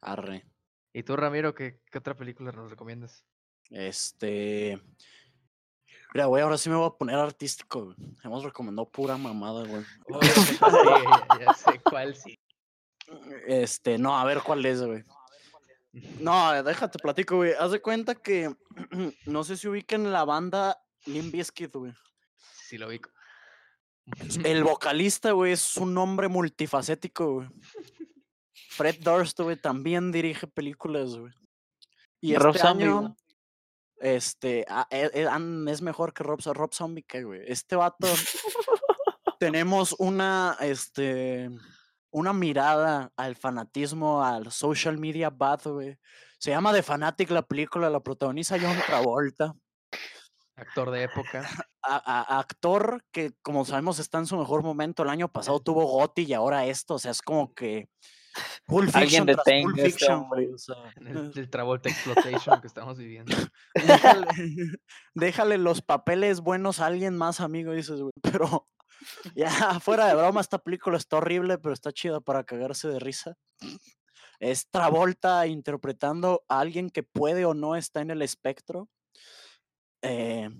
[0.00, 0.44] Arre.
[0.96, 3.22] ¿Y tú, Ramiro, qué qué otra película nos recomiendas?
[3.68, 4.80] Este.
[6.14, 7.96] Mira, güey, ahora sí me voy a poner artístico, güey.
[8.24, 9.84] Hemos recomendado pura mamada, güey.
[10.08, 12.38] Oh, ya sé cuál sigue, ya ya sé cuál sí.
[13.46, 15.04] Este, no, a ver cuál es, güey.
[16.18, 17.52] No, déjate platico, güey.
[17.52, 18.56] Haz de cuenta que
[19.26, 21.92] no sé si ubiquen la banda Limp Bizkit, güey.
[22.38, 23.10] Sí lo ubico.
[24.44, 27.48] El vocalista, güey, es un hombre multifacético, güey.
[28.76, 31.32] Fred Durst, güey, también dirige películas, güey.
[32.20, 33.16] Y Rob este Zombie, año,
[33.98, 35.28] este, ah, eh, eh,
[35.68, 37.40] es mejor que Rob, Zo- Rob Zombie, ¿qué, güey.
[37.46, 38.06] Este vato,
[39.38, 41.50] tenemos una, este,
[42.10, 45.98] una mirada al fanatismo, al social media bad, güey.
[46.38, 49.54] Se llama The Fanatic la película, la protagoniza John Travolta.
[50.56, 51.42] Actor de época.
[51.82, 51.96] a-
[52.34, 55.02] a- actor que, como sabemos, está en su mejor momento.
[55.02, 56.94] El año pasado tuvo Gotti y ahora esto.
[56.94, 57.88] O sea, es como que.
[58.66, 60.48] Pulp Alguien Fiction Pulp detenga este hombre.
[60.54, 63.34] o sea, el, el Travolta Exploitation que estamos viviendo.
[63.74, 64.26] déjale,
[65.14, 68.12] déjale los papeles buenos a alguien más, amigo, dices, güey.
[68.22, 68.68] Pero
[69.34, 73.36] ya, fuera de broma, esta película está horrible, pero está chida para cagarse de risa.
[74.38, 78.88] Es Travolta interpretando a alguien que puede o no está en el espectro.
[80.02, 80.50] Eh,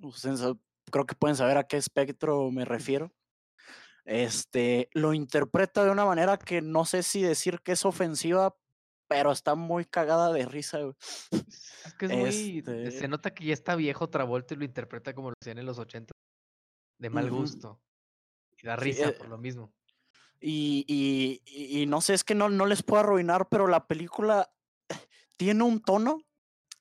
[0.00, 3.12] ustedes sab- creo que pueden saber a qué espectro me refiero.
[4.06, 8.56] Este lo interpreta de una manera que no sé si decir que es ofensiva,
[9.08, 10.78] pero está muy cagada de risa.
[10.80, 10.94] güey.
[11.84, 12.58] Es que es muy.
[12.58, 15.66] Este- Se nota que ya está viejo Travolta y lo interpreta como lo hacían en
[15.66, 16.12] los 80.
[16.98, 17.80] De mal gusto.
[18.62, 19.72] Y da Sí, risa eh, por lo mismo.
[20.40, 23.86] Y, y- y- y no sé, es que no, no les puedo arruinar, pero la
[23.86, 24.50] película
[25.36, 26.20] tiene un tono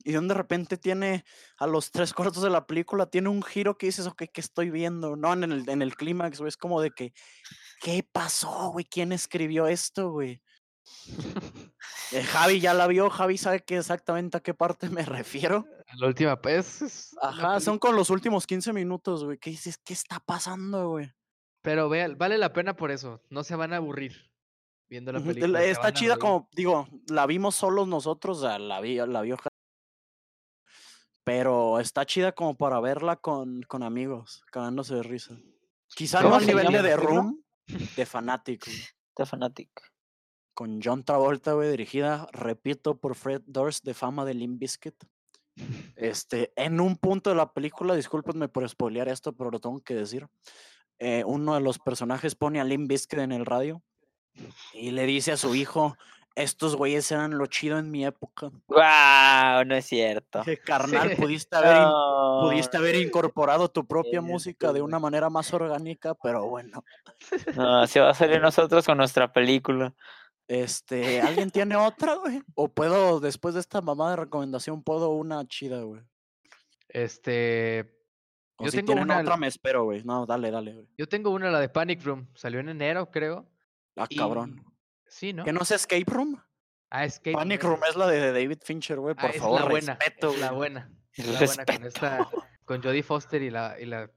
[0.05, 1.25] y de repente tiene,
[1.57, 4.69] a los tres cuartos de la película, tiene un giro que dices, ok, ¿qué estoy
[4.69, 5.15] viendo?
[5.15, 7.11] No, en el, en el clímax, güey, es como de que,
[7.81, 8.85] ¿qué pasó, güey?
[8.85, 10.41] ¿Quién escribió esto, güey?
[12.11, 15.65] Eh, Javi ya la vio, Javi sabe que exactamente a qué parte me refiero.
[15.87, 16.83] A la última, pues.
[16.83, 19.39] es Ajá, son con los últimos 15 minutos, güey.
[19.39, 19.79] ¿Qué dices?
[19.83, 21.11] ¿Qué está pasando, güey?
[21.63, 23.23] Pero vea, vale la pena por eso.
[23.31, 24.31] No se van a aburrir
[24.87, 25.63] viendo la película.
[25.63, 29.37] Está chida como, digo, la vimos solos nosotros, o sea, la, vi, la vio
[31.25, 35.37] Pero está chida como para verla con, con amigos, cagándose de risa.
[35.87, 36.95] Quizá no ¿Cómo al nivel de?
[36.95, 37.43] Room,
[37.97, 38.65] de Fanatic,
[39.15, 39.69] The Fanatic.
[40.53, 44.95] con John Travolta, güey, dirigida, repito, por Fred Durst, de fama de Limp Bizkit.
[45.95, 49.95] Este, en un punto de la película, discúlpenme por spoilear esto, pero lo tengo que
[49.95, 50.27] decir.
[50.99, 53.81] eh, uno de los personajes pone a Limp Bizkit en el radio
[54.73, 55.97] y le dice a su hijo:
[56.35, 58.51] Estos güeyes eran lo chido en mi época.
[58.67, 59.63] ¡Guau!
[59.65, 60.39] No es cierto.
[60.39, 65.53] Dije, carnal, pudiste haber, No, pudiste haber incorporado tu propia música de una manera más
[65.53, 66.83] orgánica, pero bueno.
[67.55, 69.93] no, así va a salir nosotros con nuestra película.
[70.47, 72.41] Este, ¿alguien tiene otra, güey?
[72.53, 76.01] O puedo, después de esta mamá de recomendación, puedo una chida, güey.
[76.89, 77.91] Este.
[78.57, 80.03] O Yo si tengo tienen una- otra, me espero, güey.
[80.03, 80.87] No, dale, dale, güey.
[80.97, 82.27] Yo tengo una, la de Panic Room.
[82.35, 83.45] Salió en enero, creo.
[83.95, 84.63] Ah, y- cabrón.
[85.07, 85.43] Sí, ¿no?
[85.43, 86.41] ¿Que no es Escape Room?
[86.89, 89.15] Ah, Escape Panic Room, es la de David Fincher, güey.
[89.17, 89.95] Ah, Por es favor, la buena.
[89.95, 90.91] respeto, es la buena.
[91.17, 92.29] Es la buena con esta.
[92.65, 94.11] Con Jodie Foster y la, y la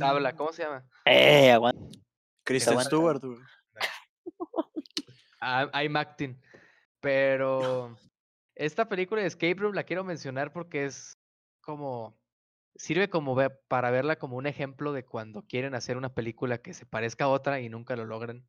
[0.00, 0.32] tabla.
[0.32, 0.84] Mm, ¿Cómo se llama?
[1.04, 1.52] ¡Eh!
[1.52, 1.98] Aguanta.
[2.42, 2.80] Kristen.
[2.80, 3.38] Stewart, güey.
[5.40, 6.40] Ah, I'm acting.
[7.00, 7.96] Pero
[8.54, 11.18] esta película de Escape Room la quiero mencionar porque es
[11.60, 12.18] como
[12.74, 13.36] sirve como
[13.68, 17.28] para verla como un ejemplo de cuando quieren hacer una película que se parezca a
[17.28, 18.46] otra y nunca lo logran.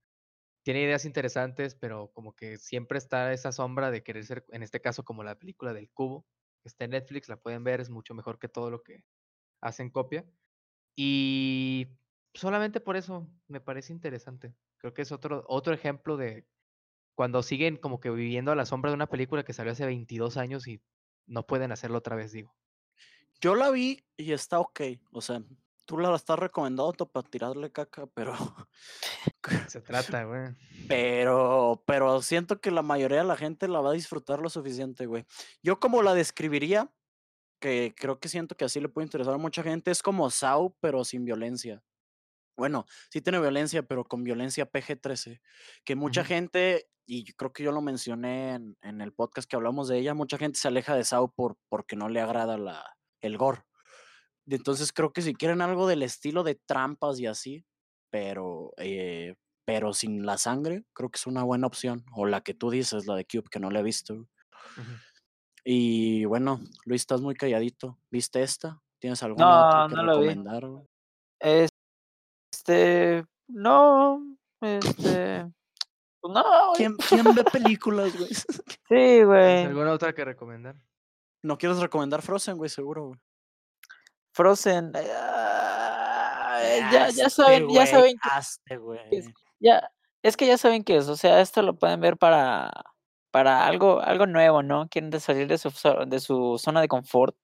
[0.64, 4.82] Tiene ideas interesantes, pero como que siempre está esa sombra de querer ser, en este
[4.82, 6.26] caso, como la película del cubo,
[6.62, 9.04] que está en Netflix, la pueden ver, es mucho mejor que todo lo que
[9.62, 10.26] hacen copia.
[10.96, 11.88] Y
[12.34, 14.54] solamente por eso me parece interesante.
[14.78, 16.48] Creo que es otro, otro ejemplo de
[17.16, 20.38] cuando siguen como que viviendo a la sombra de una película que salió hace 22
[20.38, 20.82] años y
[21.26, 22.56] no pueden hacerlo otra vez, digo.
[23.40, 24.82] Yo la vi y está ok.
[25.12, 25.44] O sea,
[25.92, 28.34] tú la estás recomendando para tirarle caca, pero,
[29.68, 30.56] Se trata, güey.
[30.88, 35.06] pero, pero siento que la mayoría de la gente la va a disfrutar lo suficiente,
[35.06, 35.26] güey.
[35.62, 36.90] Yo como la describiría,
[37.60, 40.74] que creo que siento que así le puede interesar a mucha gente, es como Saw,
[40.80, 41.84] pero sin violencia.
[42.56, 45.42] Bueno, sí tiene violencia, pero con violencia PG-13.
[45.84, 49.58] Que mucha gente, y yo creo que yo lo mencioné en, en el podcast que
[49.58, 52.96] hablamos de ella, mucha gente se aleja de Saw por, porque no le agrada la,
[53.20, 53.66] el gore.
[54.48, 57.64] Entonces creo que si quieren algo del estilo de trampas y así,
[58.10, 62.04] pero, eh, pero sin la sangre, creo que es una buena opción.
[62.16, 64.28] O la que tú dices, la de Cube, que no la he visto.
[65.64, 67.98] Y bueno, Luis, estás muy calladito.
[68.10, 68.82] ¿Viste esta?
[69.00, 70.28] ¿Tienes alguna otra No, que no lo vi.
[70.30, 70.68] recomendar?
[70.68, 70.84] güey?
[71.40, 74.22] Este, no,
[74.62, 75.52] este,
[76.20, 76.44] pues no.
[76.76, 78.30] ¿Quién, quién ve películas, güey?
[78.34, 78.44] Sí,
[78.90, 79.64] ¿Tienes güey.
[79.66, 80.76] alguna otra que recomendar?
[81.44, 83.20] No quieres recomendar Frozen, güey, seguro, güey.
[84.32, 84.94] Frozen.
[84.96, 86.60] ah,
[86.92, 88.80] ya, ya saben, ya saben hazte,
[89.12, 89.30] es.
[89.60, 89.92] Ya,
[90.24, 92.72] es que ya saben que es, o sea, esto lo pueden ver para,
[93.32, 94.88] para algo, algo nuevo, ¿no?
[94.90, 95.72] Quieren salir de su,
[96.08, 97.36] de su zona de confort.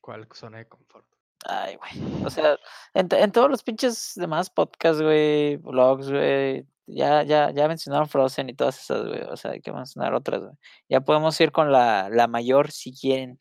[0.00, 1.06] ¿Cuál zona de confort?
[1.46, 2.24] Ay, güey.
[2.24, 2.58] O sea,
[2.94, 8.50] en, en todos los pinches demás podcasts, güey, vlogs, güey, ya, ya, ya mencionaron Frozen
[8.50, 9.22] y todas esas, güey.
[9.22, 10.52] O sea, hay que mencionar otras, güey.
[10.88, 13.38] Ya podemos ir con la, la mayor si quieren.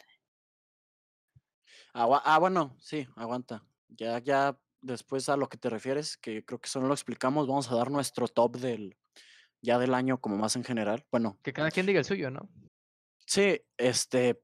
[1.93, 3.63] Agua- ah, bueno, sí, aguanta.
[3.89, 7.47] Ya, ya, después a lo que te refieres, que creo que eso no lo explicamos,
[7.47, 8.95] vamos a dar nuestro top del,
[9.61, 11.05] ya del año como más en general.
[11.11, 12.49] Bueno, Que cada quien diga el suyo, ¿no?
[13.25, 14.41] sí, este,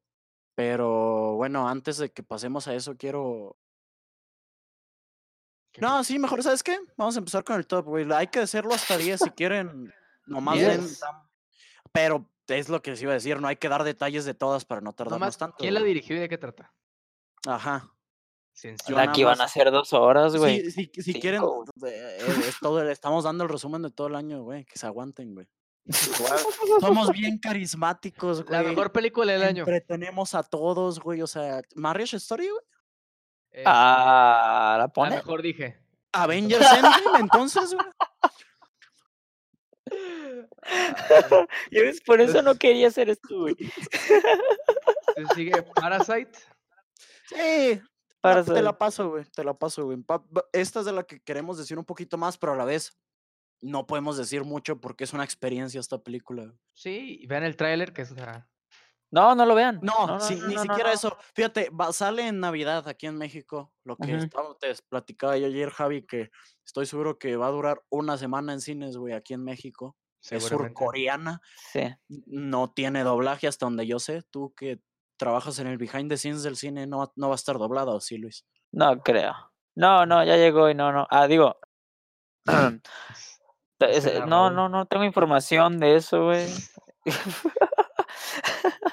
[0.56, 3.58] pero bueno, antes de que pasemos a eso, quiero...
[5.72, 6.78] ¿Qué No, sí, mejor, ¿sabes qué?
[6.96, 8.10] Vamos a empezar con el top, güey.
[8.14, 9.94] Hay que hacerlo hasta 10 si quieren.
[10.26, 11.02] Nomás den- Diez.
[11.02, 11.28] dam-
[11.92, 14.66] Pero es lo que les iba a decir, no hay que dar detalles de todas
[14.66, 15.58] para no tardarnos Nomás, tanto.
[15.58, 16.74] ¿quién la dirigió y de qué trata?
[17.46, 17.92] Ajá.
[18.88, 20.72] Yo que iban a ser dos horas, güey.
[20.72, 21.94] Sí, si, si Cinco, quieren, güey.
[21.94, 24.64] eh, eh, es todo estamos dando el resumen de todo el año, güey.
[24.64, 25.48] Que se aguanten, güey.
[26.80, 28.52] Somos bien carismáticos, güey.
[28.52, 29.60] La mejor película del año.
[29.64, 31.22] Entretenemos a todos, güey.
[31.22, 32.64] O sea, Marriage Story, güey.
[33.52, 35.16] Este, Ah, ¿la la pone?
[35.18, 35.78] mejor dije.
[36.14, 37.86] Avengers Endgame, entonces, güey.
[41.72, 43.56] Ves, Por eso no quería hacer esto, güey.
[45.36, 46.32] sigue Parasite.
[47.28, 47.82] Sí,
[48.22, 49.26] Para la- te la paso, güey.
[49.26, 49.98] Te la paso, güey.
[50.54, 52.98] Esta es de la que queremos decir un poquito más, pero a la vez
[53.62, 56.54] no podemos decir mucho porque es una experiencia esta película.
[56.74, 58.14] Sí, y vean el tráiler que es.
[59.12, 59.80] No, no lo vean.
[59.82, 61.16] No, no, sí, no, ni siquiera eso.
[61.36, 63.72] Fíjate, va- sale en Navidad aquí en México.
[63.84, 66.32] Lo que estaba- te platicaba yo ayer, Javi, que
[66.66, 69.96] estoy seguro que va a durar una semana en cines, güey, aquí en México.
[70.38, 71.42] Es surcoreana.
[71.72, 71.82] Sí.
[72.08, 74.24] No tiene doblaje hasta donde yo sé.
[74.32, 74.82] Tú que
[75.18, 77.92] trabajas en el behind the scenes del cine, no, va- no va a estar doblada,
[77.94, 78.46] ¿o sí, Luis?
[78.72, 79.34] No creo.
[79.76, 81.08] No, no, ya llegó y no, no.
[81.10, 81.58] Ah, digo.
[83.80, 86.48] era no, no, no tengo información de eso, güey.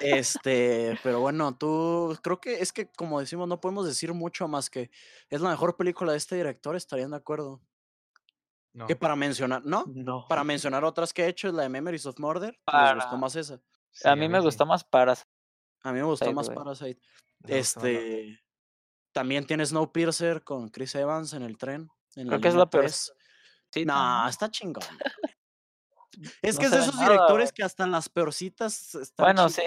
[0.01, 4.69] Este, pero bueno, tú creo que es que como decimos, no podemos decir mucho más
[4.69, 4.91] que
[5.31, 7.61] es la mejor película de este director, estarían de acuerdo.
[8.73, 8.87] No.
[8.87, 9.85] Que para mencionar, ¿no?
[9.87, 10.27] No.
[10.29, 13.17] Para mencionar otras que he hecho es la de Memories of Murder, les gustó Para-
[13.17, 13.61] más esa.
[13.93, 14.45] Sí, a mí me sí.
[14.45, 15.15] gustó más para.
[15.83, 16.49] A mí me gustó más.
[16.51, 17.01] Parasite.
[17.47, 18.41] Este,
[19.13, 21.89] también tiene Snowpiercer con Chris Evans en el tren.
[22.17, 22.85] En Creo que es la peor.
[22.85, 23.13] 3.
[23.73, 24.85] Sí, No, está chingón.
[26.43, 29.63] Es que es de esos nada, directores que hasta las peorcitas están Bueno, sí.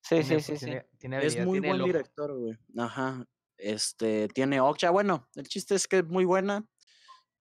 [0.00, 1.08] Sí, Tiene- sí, sí, sí.
[1.20, 2.56] Es muy buen director, güey.
[2.78, 3.26] Ajá.
[3.58, 4.88] Este, tiene Okja.
[4.90, 6.64] Bueno, el chiste es que es muy buena.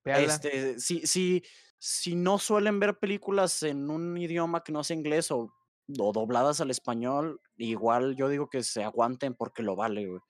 [0.03, 0.33] Véanla.
[0.33, 1.43] Este, si, si,
[1.77, 5.53] si no suelen ver películas en un idioma que no sea inglés o,
[5.97, 10.21] o dobladas al español, igual yo digo que se aguanten porque lo vale, güey.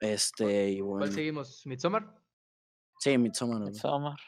[0.00, 1.12] Este, y ¿Cuál bueno.
[1.12, 1.66] seguimos?
[1.66, 2.14] ¿Midsommar?
[2.98, 3.58] Sí, Midsommar.
[3.60, 3.70] güey.
[3.72, 4.18] Midsommar.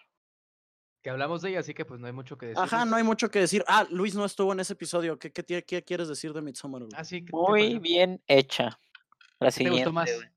[1.02, 2.62] Que hablamos de ella, así que pues no hay mucho que decir.
[2.62, 3.64] Ajá, no hay mucho que decir.
[3.68, 5.18] Ah, Luis no estuvo en ese episodio.
[5.18, 6.82] ¿Qué, qué, qué quieres decir de Midsommar?
[6.82, 6.92] güey?
[6.97, 7.24] Ah, sí.
[7.24, 8.78] ¿qué Muy bien hecha.
[9.38, 9.78] La ¿Qué te siguiente.
[9.80, 10.14] gustó más?
[10.14, 10.28] güey.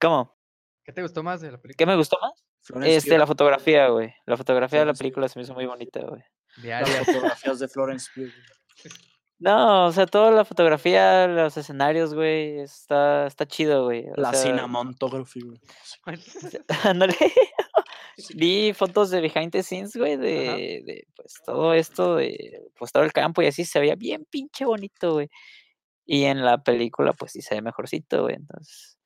[0.00, 0.38] ¿Cómo?
[0.82, 1.76] ¿Qué te gustó más de la película?
[1.76, 2.32] ¿Qué me gustó más?
[2.62, 4.14] Florence Este, Pugh, la fotografía, güey.
[4.26, 4.98] La fotografía de la Pugh.
[4.98, 6.22] película se me hizo muy bonita, güey.
[6.62, 8.30] las fotografías de Florence Pugh.
[9.40, 14.06] No, o sea, toda la fotografía, los escenarios, güey, está, está chido, güey.
[14.10, 15.58] o La sea, cinematography, güey.
[16.84, 17.16] Ándale.
[18.34, 23.02] Vi fotos de behind the scenes, güey, de, de, pues todo esto, de pues todo
[23.02, 25.30] el campo y así se veía bien pinche bonito, güey.
[26.04, 28.34] Y en la película, pues sí se ve mejorcito, güey.
[28.34, 28.98] Entonces,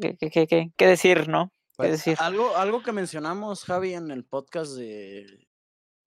[0.00, 1.52] ¿qué, qué, qué, qué, qué decir, no?
[1.72, 2.16] ¿Qué Pues, decir?
[2.18, 5.46] Algo, algo que mencionamos, Javi, en el podcast de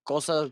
[0.03, 0.51] cosas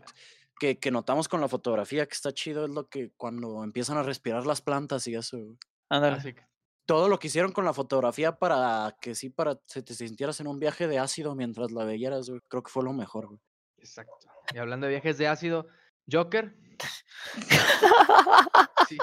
[0.60, 4.04] que, que notamos con la fotografía que está chido es lo que cuando empiezan a
[4.04, 5.38] respirar las plantas y eso.
[5.38, 5.56] güey.
[5.88, 6.16] Ándale.
[6.18, 6.46] Así que-
[6.86, 10.48] todo lo que hicieron con la fotografía para que sí, para que te sintieras en
[10.48, 12.40] un viaje de ácido mientras la veías, güey.
[12.48, 13.40] Creo que fue lo mejor, güey.
[13.78, 14.12] Exacto.
[14.52, 15.66] Y hablando de viajes de ácido,
[16.10, 16.54] Joker.
[18.88, 18.98] Sí.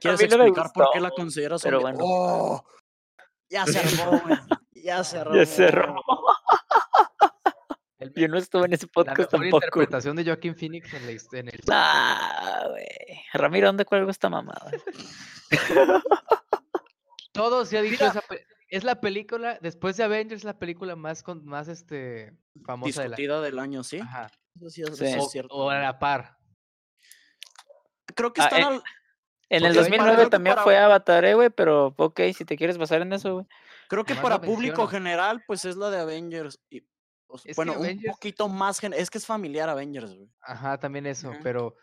[0.00, 1.98] ¿Quieres no explicar por qué la consideras pero un- bueno.
[2.02, 2.64] ¡Oh!
[3.48, 4.36] Ya se armó, güey.
[4.74, 5.34] Ya se armó.
[5.36, 5.94] Ya cerró.
[8.00, 9.56] El Yo no estuve en ese la podcast mejor tampoco.
[9.58, 11.12] interpretación de Joaquín Phoenix en, la,
[11.52, 12.86] el Ah, güey.
[13.34, 14.70] Ramiro, ¿dónde cuelgo esta mamada?
[17.32, 18.08] Todo se ha dicho, Mira.
[18.10, 18.22] esa
[18.68, 22.32] es la película, después de Avengers, la película más, con, más este,
[22.64, 23.16] famosa de la...
[23.16, 23.98] Discutida del año, ¿sí?
[24.00, 24.30] Ajá.
[24.60, 25.20] Eso sí es, Sí.
[25.30, 25.54] cierto.
[25.54, 26.36] o a la par.
[28.14, 28.82] Creo que Ah, están eh, al-
[29.48, 31.94] En el Porque ahí para- 2009 creo que también para- fue Avatar, eh, güey, pero
[31.96, 33.46] ok, si te quieres basar en eso, güey.
[33.88, 36.60] Creo que para público general, pues es la de Avengers.
[36.70, 36.82] y,
[37.36, 38.78] Es que bueno, un Avengers- poquito más.
[38.80, 40.28] gen- Es que es familiar Avengers, güey.
[40.40, 41.76] Ajá, también eso, pero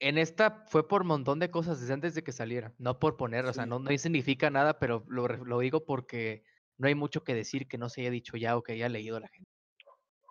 [0.00, 3.44] en esta fue por montón de cosas desde antes de que saliera, no por poner,
[3.46, 6.44] o sea, no, no significa nada, pero lo, lo digo porque
[6.78, 9.20] no hay mucho que decir que no se haya dicho ya o que haya leído
[9.20, 9.50] la gente.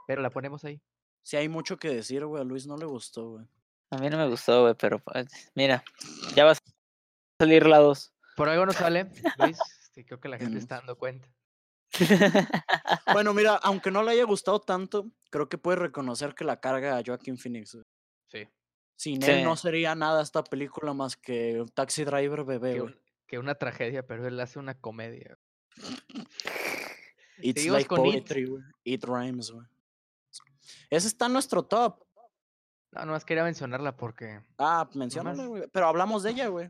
[0.08, 0.82] Pero la ponemos ahí.
[1.22, 2.42] Sí, hay mucho que decir, güey.
[2.42, 3.46] A Luis no le gustó, güey.
[3.92, 5.84] A mí no me gustó, güey, pero pues, mira,
[6.36, 6.56] ya va a
[7.40, 8.14] salir la 2.
[8.36, 11.28] Por algo no sale, Luis, este, creo que la gente está dando cuenta.
[13.14, 16.98] Bueno, mira, aunque no le haya gustado tanto, creo que puede reconocer que la carga
[16.98, 17.74] a Joaquin Phoenix.
[17.76, 17.86] güey.
[18.28, 18.48] Sí.
[18.96, 23.00] Sin él no sería nada esta película más que un taxi driver bebé, Que, un-
[23.28, 25.38] que una tragedia, pero él hace una comedia.
[27.42, 28.12] It's like con It.
[28.14, 28.64] poetry, güey.
[28.84, 29.66] It rhymes, güey.
[30.90, 32.04] Ese está en nuestro top.
[32.92, 34.42] No, nomás quería mencionarla porque.
[34.58, 35.68] Ah, menciónala, güey.
[35.72, 36.70] Pero hablamos de ella, güey.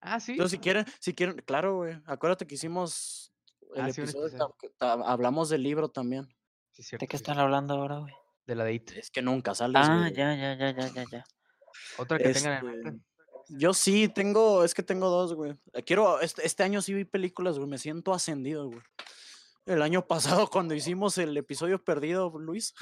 [0.00, 0.32] Ah, sí.
[0.32, 2.00] Entonces, si quieren, si quieren, claro, güey.
[2.06, 3.32] Acuérdate que hicimos
[3.74, 4.56] el Ah, sí, episodio, episodio.
[4.60, 6.28] que ta- hablamos del libro también.
[6.72, 8.14] Sí, cierto, ¿De qué sí, están hablando ahora, güey?
[8.46, 8.90] De la de It.
[8.92, 10.14] Es que nunca sales, Ah, güey.
[10.14, 11.24] ya, ya, ya, ya, ya, ya.
[11.98, 13.04] Otra que tengan en Este, mente.
[13.48, 15.52] Yo sí, tengo, es que tengo dos, güey.
[15.74, 17.68] Eh, Quiero, este, este año sí vi películas, güey.
[17.68, 18.80] Me siento ascendido, güey.
[19.66, 22.74] El año pasado, cuando hicimos el episodio perdido, Luis,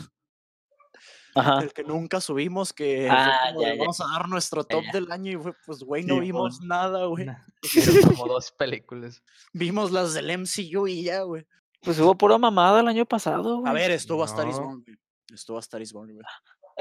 [1.35, 1.62] Ajá.
[1.62, 3.80] el que nunca subimos, que Ah, fue como ya, de, ya.
[3.83, 4.93] vamos a dar nuestro top ya.
[4.93, 7.26] del año y fue, pues, güey, no Sí, vimos nada, güey.
[8.16, 9.22] Como dos películas.
[9.53, 11.47] Vimos las del MCU y ya, güey.
[11.83, 13.70] Pues hubo pura mamada el año pasado, güey.
[13.70, 14.64] A ver, estuvo a Star is No.
[14.64, 14.97] Born, güey.
[15.33, 16.24] Estuvo a Star is Born, güey.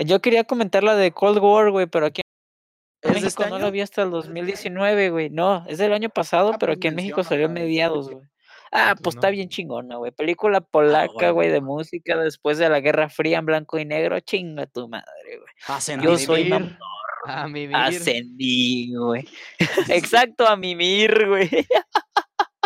[0.05, 3.49] Yo quería comentar la de Cold War, güey, pero aquí en ¿Es de México este
[3.49, 5.29] no la vi hasta el 2019, güey.
[5.29, 8.27] No, es del año pasado, Ah, pero pues aquí en México salió menciónala, mediados, güey.
[8.71, 10.11] Ah, pues está bien chingona, güey.
[10.11, 11.33] Película polaca, bueno.
[11.33, 14.19] güey, de música después de la Guerra Fría en blanco y negro.
[14.21, 15.53] Chinga tu madre, güey.
[15.67, 16.11] Ascendido.
[16.13, 16.77] Yo soy mimir, mam-
[17.25, 17.75] A mimir.
[17.75, 19.27] Ascendí, güey.
[19.89, 21.49] Exacto, a mimir, güey.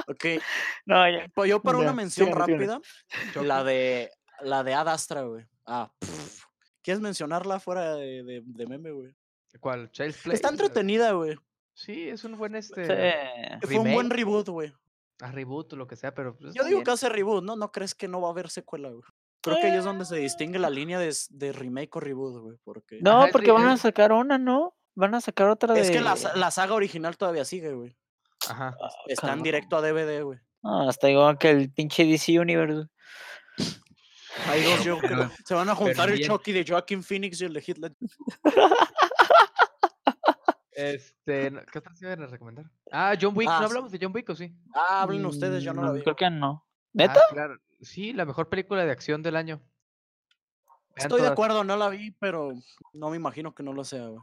[0.07, 0.25] Ok,
[0.85, 1.27] No, ya.
[1.33, 2.79] pues yo para una mención rápida,
[3.41, 5.45] la de la de Ad Astra, güey.
[5.65, 6.43] Ah, pf.
[6.83, 9.11] ¿Quieres mencionarla fuera de, de- de meme, güey?
[9.59, 9.89] ¿Cuál?
[9.89, 10.35] Child's Play.
[10.35, 11.35] Está entretenida, güey.
[11.73, 12.85] Sí, es un buen este.
[12.85, 13.67] Sí.
[13.67, 14.71] Fue un buen reboot, güey.
[15.21, 16.35] A reboot o lo que sea, pero.
[16.37, 16.83] pues, Yo digo bien.
[16.83, 17.55] que hace reboot, ¿no?
[17.55, 19.01] ¿No crees que no va a haber secuela, güey?
[19.41, 22.57] Creo que ahí es donde se distingue la línea de, de remake o reboot, güey.
[22.63, 24.75] Porque No, Ajá, porque van a sacar una, ¿no?
[24.95, 25.81] Van a sacar otra de.
[25.81, 27.95] es que la, la saga original todavía sigue, güey.
[28.49, 28.75] Ajá.
[29.07, 30.39] Está en directo a DVD, güey.
[30.63, 32.87] No, hasta igual que el pinche DC Universe.
[34.47, 35.09] Hay dos Joker.
[35.09, 36.29] pero- Se van a juntar el bien.
[36.29, 37.93] Chucky de Joaquin Phoenix y el de Hitler.
[40.75, 41.51] Este.
[41.51, 42.65] no- ¿Qué otras iban a recomendar?
[42.91, 43.49] Ah, John Wick.
[43.49, 44.53] Ah, ¿No hablamos de John Wick o sí?
[44.73, 46.03] Ah, hablen ustedes, yo no la Mm, vi.
[46.03, 46.65] Creo que no.
[46.67, 47.21] Ah, ¿Neta?
[47.29, 47.57] claro.
[47.81, 49.61] Sí, la mejor película de acción del año.
[50.95, 52.53] Vean Estoy de acuerdo, no la vi, pero
[52.93, 54.21] no me imagino que no lo sea, güey.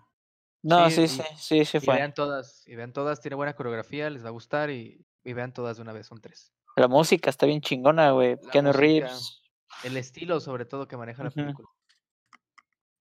[0.62, 1.96] No, Sí, sí, y- sí, sí, sí Y fue.
[1.96, 2.66] vean todas.
[2.66, 3.20] Y vean todas.
[3.20, 4.70] Tiene buena coreografía, les va a gustar.
[4.70, 6.06] Y, y vean todas de una vez.
[6.06, 6.52] Son tres.
[6.76, 8.38] La música está bien chingona, güey.
[8.52, 9.42] Keanu Reeves.
[9.84, 11.68] El estilo, sobre todo, que maneja la película.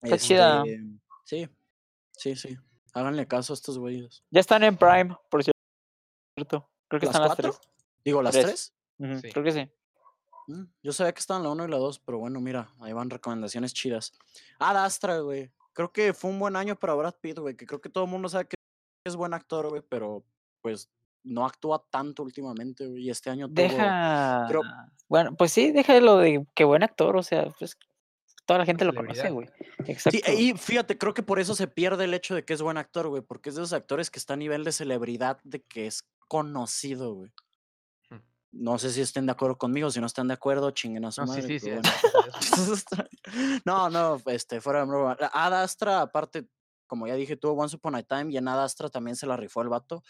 [0.02, 0.64] Está chida.
[0.66, 0.84] Este,
[1.24, 1.48] Sí,
[2.18, 2.58] sí, sí.
[2.94, 4.24] Háganle caso a estos güeyes.
[4.32, 6.70] Ya están en Prime, por cierto.
[6.88, 7.52] Creo que ¿Las están las cuatro?
[7.54, 7.70] tres.
[8.04, 8.46] Digo, ¿las Tres.
[8.46, 8.74] tres?
[9.00, 9.32] Ujú, Sí.
[9.32, 9.70] Creo que sí.
[10.48, 13.10] Mm, Yo sabía que estaban la 1 y la 2, pero bueno, mira, ahí van
[13.10, 14.12] recomendaciones chidas.
[14.60, 15.52] Ad Astra, güey.
[15.74, 18.10] Creo que fue un buen año para Brad Pitt, güey, que creo que todo el
[18.10, 18.56] mundo sabe que
[19.06, 20.24] es buen actor, güey, pero
[20.62, 20.90] pues
[21.24, 23.48] no actúa tanto últimamente, güey, y este año.
[23.48, 24.46] Deja.
[24.50, 24.62] creo-
[25.08, 27.78] Bueno, pues sí, deja lo de que buen actor, o sea, pues
[28.52, 29.48] toda la gente lo conoce, güey.
[29.88, 30.20] Exacto.
[30.26, 32.78] Sí, y fíjate, creo que por eso se pierde el hecho de que es buen
[32.78, 35.88] actor, güey, porque es de esos actores que está a nivel de celebridad, de que
[35.88, 37.32] es conocido, güey.
[38.10, 38.20] Hmm.
[38.52, 41.22] No sé si estén de acuerdo conmigo, si no están de acuerdo, chinguen a su
[41.22, 41.60] No, sí, madre.
[41.60, 41.72] sí, sí.
[41.72, 41.90] bueno.
[43.66, 45.18] no, no, este, fuera de broma.
[45.32, 46.46] Ad Astra, aparte,
[46.88, 49.38] como ya dije, tuvo Once Upon a Time y en Ad Astra también se la
[49.38, 50.04] rifó el vato.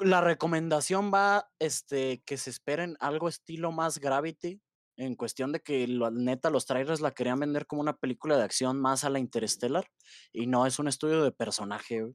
[0.00, 4.60] La recomendación va, este, que se esperen algo estilo más Gravity,
[4.98, 8.44] En cuestión de que lo- neta los trailers la querían vender como una película de
[8.44, 9.86] acción más a la Interstellar
[10.32, 12.14] y no es un estudio de personaje, güey.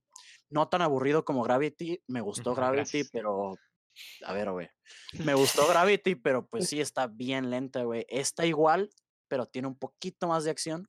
[0.50, 3.10] No tan aburrido como Gravity, me gustó Gravity, Gracias.
[3.12, 3.56] pero
[4.26, 4.68] a ver, güey.
[5.24, 8.06] Me gustó Gravity, pero pues sí está bien lenta, güey.
[8.10, 8.90] Está igual,
[9.28, 10.88] pero tiene un poquito más de acción.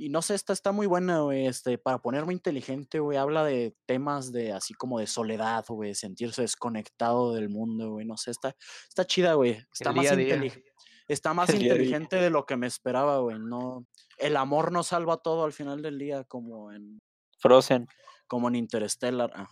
[0.00, 1.46] Y no sé, esta está muy buena, güey.
[1.48, 3.18] Este, para ponerme inteligente, güey.
[3.18, 5.94] Habla de temas de así como de soledad, güey.
[5.96, 8.06] Sentirse desconectado del mundo, güey.
[8.06, 8.54] No sé, está,
[8.88, 9.60] está chida, güey.
[9.72, 10.36] Está más día a día.
[10.36, 10.62] inteli-
[11.08, 13.38] Está más inteligente de lo que me esperaba, güey.
[13.38, 13.86] No,
[14.18, 17.00] el amor no salva todo al final del día, como en,
[17.38, 17.88] Frozen.
[18.26, 19.30] como en Interstellar.
[19.34, 19.48] Ah,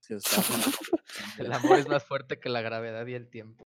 [0.00, 0.36] sí, está
[1.38, 3.64] El amor es más fuerte que la gravedad y el tiempo.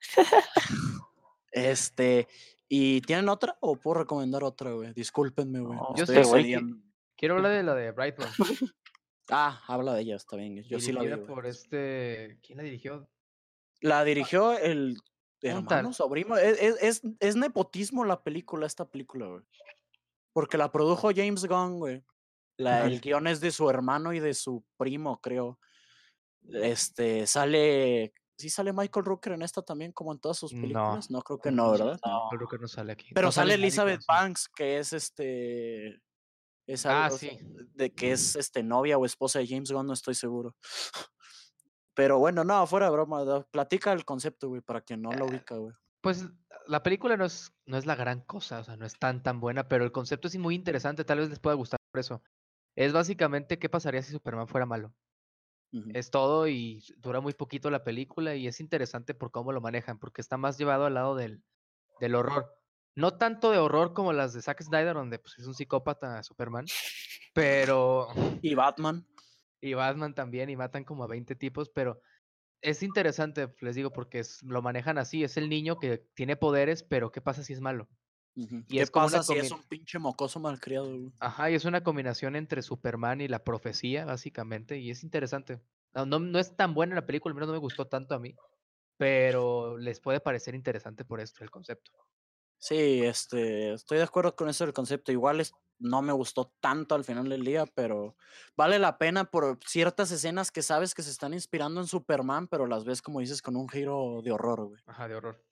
[1.56, 2.26] Este,
[2.68, 4.92] ¿y tienen otra o puedo recomendar otra, güey?
[4.92, 5.78] Discúlpenme, güey.
[5.78, 6.56] No, yo estoy sé, güey.
[7.16, 8.32] Quiero hablar de la de Brightburn,
[9.30, 10.64] Ah, habla de ella, está bien.
[10.64, 11.16] Yo sí la vi.
[11.24, 12.40] por este...
[12.42, 13.08] ¿Quién la dirigió?
[13.80, 14.96] La dirigió el.
[15.50, 16.36] Hermano, sobrino.
[16.36, 19.42] Es, es, es, es nepotismo la película, esta película, güey.
[20.32, 22.04] Porque la produjo James Gunn, güey.
[22.56, 25.58] La, el guion es de su hermano y de su primo, creo.
[26.48, 28.14] Este, sale.
[28.36, 31.08] ¿Sí sale Michael Rooker en esta también, como en todas sus películas?
[31.08, 32.00] No, creo que no, ¿verdad?
[32.04, 32.28] No.
[32.30, 33.12] Creo que no sale aquí.
[33.14, 34.02] Pero No sale Elizabeth.
[34.08, 36.00] Banks, que es este.
[36.66, 37.38] Es Ah, algo- sí.
[37.74, 40.56] De que es este novia o esposa de James Gunn, no estoy seguro.
[41.94, 43.24] Pero bueno, no, fuera de broma.
[43.24, 45.72] da- Platica el concepto, güey, para quien no lo ubica, güey.
[46.00, 46.26] Pues
[46.66, 49.40] la película no es, no es la gran cosa, o sea, no es tan tan
[49.40, 52.22] buena, pero el concepto es muy interesante, tal vez les pueda gustar por eso.
[52.76, 54.94] Es básicamente qué pasaría si Superman fuera malo.
[55.92, 59.98] Es todo y dura muy poquito la película y es interesante por cómo lo manejan,
[59.98, 61.42] porque está más llevado al lado del,
[62.00, 62.54] del horror.
[62.94, 66.66] No tanto de horror como las de Zack Snyder, donde pues, es un psicópata Superman,
[67.32, 68.06] pero...
[68.40, 69.04] Y Batman.
[69.60, 72.00] Y Batman también, y matan como a 20 tipos, pero
[72.62, 76.82] es interesante, les digo, porque es- lo manejan así, es el niño que tiene poderes,
[76.84, 77.88] pero ¿qué pasa si es malo?
[78.68, 81.12] Y ¿Qué es pasa si es un pinche mocoso malcriado, güey?
[81.18, 85.60] Ajá, y es una combinación entre Superman y la profecía, básicamente, y es interesante.
[85.94, 88.18] No, no, no es tan buena la película, al menos no me gustó tanto a
[88.18, 88.34] mí,
[88.98, 91.92] pero les puede parecer interesante por esto, el concepto.
[92.66, 95.12] Sí, este, estoy de acuerdo con eso del concepto.
[95.12, 98.16] Igual es, no me gustó tanto al final del día, pero
[98.56, 102.66] vale la pena por ciertas escenas que sabes que se están inspirando en Superman, pero
[102.66, 104.82] las ves como dices con un giro de horror, güey.
[104.86, 105.44] Ajá, de horror.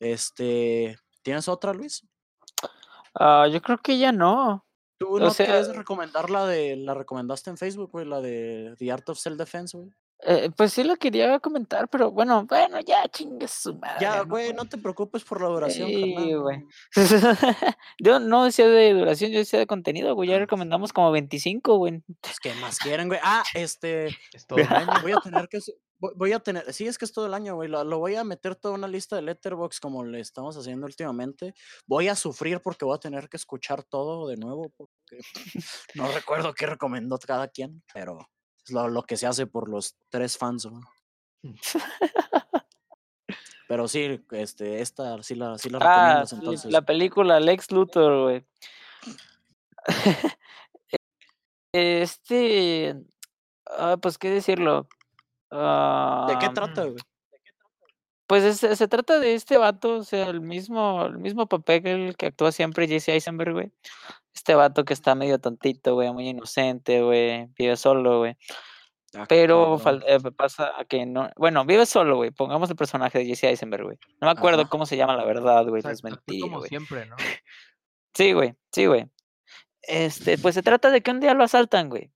[0.00, 2.06] Este, ¿tienes otra, Luis?
[3.14, 4.66] Ah, yo creo que ya no.
[4.98, 8.74] ¿Tú O no sea- querías recomendar la de, la recomendaste en Facebook, güey, la de
[8.78, 9.90] The Art of Self-Defense, güey?
[10.24, 13.96] Eh, pues sí lo quería comentar, pero bueno, bueno, ya chingue su madre.
[14.00, 16.64] Ya, güey, no te preocupes por la duración, Sí, güey.
[17.98, 20.28] yo no decía de duración, yo decía de contenido, güey.
[20.28, 22.02] Ya Ah, recomendamos como 25, güey.
[22.20, 23.18] Pues, ¿qué más quieren, güey?
[23.22, 24.92] Ah, este, Es todo un año.
[25.02, 25.58] voy a tener que,
[25.98, 28.24] voy a tener, sí, es que es todo el año, güey, lo, lo voy a
[28.24, 31.54] meter toda una lista de Letterbox como le estamos haciendo últimamente.
[31.86, 35.20] Voy a sufrir porque voy a tener que escuchar todo de nuevo porque
[35.94, 38.18] no recuerdo qué recomendó cada quien, pero
[38.64, 40.82] es lo, lo que se hace por los tres fans, güey.
[43.68, 46.70] Pero sí, este, esta sí la, sí la Ah, recomiendas entonces.
[46.72, 48.44] la película Lex Luthor, güey.
[51.74, 52.94] Este,
[53.66, 54.88] ah, pues qué decirlo.
[55.50, 56.96] ¿De qué trata, güey?
[58.26, 61.92] Pues es- se trata de este vato, o sea, el mismo, el mismo papel que
[61.92, 63.72] el que actúa siempre Jesse Eisenberg, güey.
[64.34, 68.36] Este vato que está medio tontito, güey, muy inocente, güey, vive solo, güey.
[69.14, 72.30] Ah, Pero eh, pasa a que no, bueno, vive solo, güey.
[72.30, 73.98] Pongamos el personaje de Jesse Eisenberg, güey.
[74.20, 74.70] No me acuerdo Ajá.
[74.70, 77.16] cómo se llama la verdad, güey, es mentira, como siempre, ¿no?
[78.14, 79.06] Sí, güey, sí, güey.
[79.80, 82.10] Este, pues se trata de que un día lo asaltan, güey.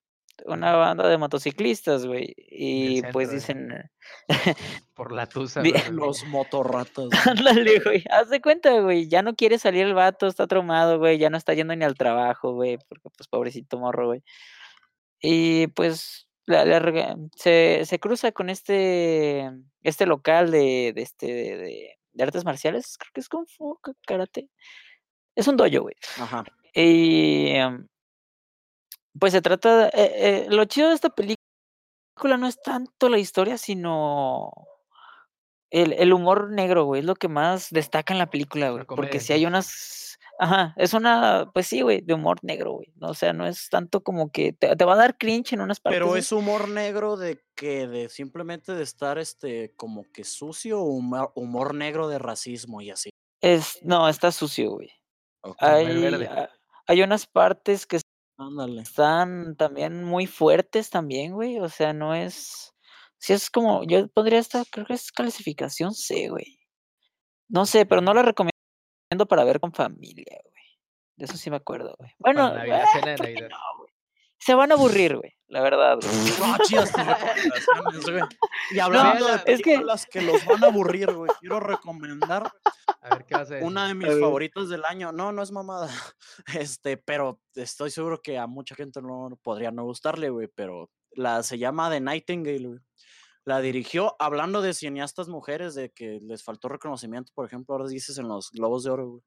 [0.45, 2.35] Una banda de motociclistas, güey.
[2.37, 3.91] Y pues centro, dicen,
[4.95, 5.63] Por la tusa.
[5.93, 6.25] Los
[7.09, 7.21] güey.
[7.27, 8.05] ándale, güey.
[8.11, 9.09] Haz de cuenta, güey.
[9.09, 11.19] Ya no quiere salir el vato, está traumado, güey.
[11.19, 12.79] Ya no está yendo ni al trabajo, güey.
[12.89, 14.23] Porque, pues, pobrecito morro, güey.
[15.21, 19.51] Y pues la- la rega- se, se cruza con este,
[19.83, 22.97] este local de, de este, de, de- de artes marciales.
[22.99, 24.49] Creo que es Kung Fu, ka- karate.
[25.35, 25.95] Es un dojo, güey.
[26.21, 26.45] Ajá.
[26.75, 27.87] Y em,
[29.19, 31.37] pues se trata, eh, eh, lo chido de esta película
[32.39, 34.51] no es tanto la historia, sino
[35.71, 38.85] el, el humor negro, güey, es lo que más destaca en la película, güey.
[38.85, 42.93] Porque si hay unas, ajá, es una, pues sí, güey, de humor negro, güey.
[42.97, 43.09] ¿no?
[43.09, 45.81] O sea, no es tanto como que te, te va a dar cringe en unas
[45.81, 46.01] partes.
[46.01, 50.85] Pero es humor negro de que de simplemente de estar este como que sucio o
[50.85, 53.11] humor, humor negro de racismo y así.
[53.43, 54.91] Es, no, está sucio, güey.
[55.43, 56.29] Ok, Hay, verde.
[56.31, 56.49] ah,
[56.87, 58.01] hay unas partes que
[58.39, 58.83] Ándale.
[58.83, 61.59] están también muy fuertes también, güey.
[61.59, 62.75] O sea, no es.
[63.19, 63.85] Si es como.
[63.85, 66.59] Yo pondría esta, creo que es clasificación C, güey.
[67.49, 68.53] No sé, pero no la recomiendo
[69.29, 70.65] para ver con familia, güey.
[71.17, 72.13] De eso sí me acuerdo, güey.
[72.19, 73.49] Bueno, Para Navidad, eh, cena de ¿por qué Navidad.
[73.51, 73.86] no?
[74.47, 75.33] Se van a aburrir, güey.
[75.49, 76.11] La verdad, güey.
[76.41, 78.23] No, chidas tus recomendaciones, güey.
[78.71, 82.51] Y hablando de es que- películas que los van a aburrir, güey, quiero recomendar
[83.03, 83.67] A ver, ¿qué vas a decir?
[83.69, 85.13] una de mis favoritas del año.
[85.13, 85.89] No, no es mamada.
[86.55, 91.43] Este, pero estoy seguro que a mucha gente no podría no gustarle, güey, pero la
[91.43, 92.81] se llama The Nightingale, güey.
[93.45, 98.19] La dirigió hablando de cineastas mujeres, de que les faltó reconocimiento, por ejemplo, ahora dices
[98.19, 99.23] en los Globos de Oro, güey.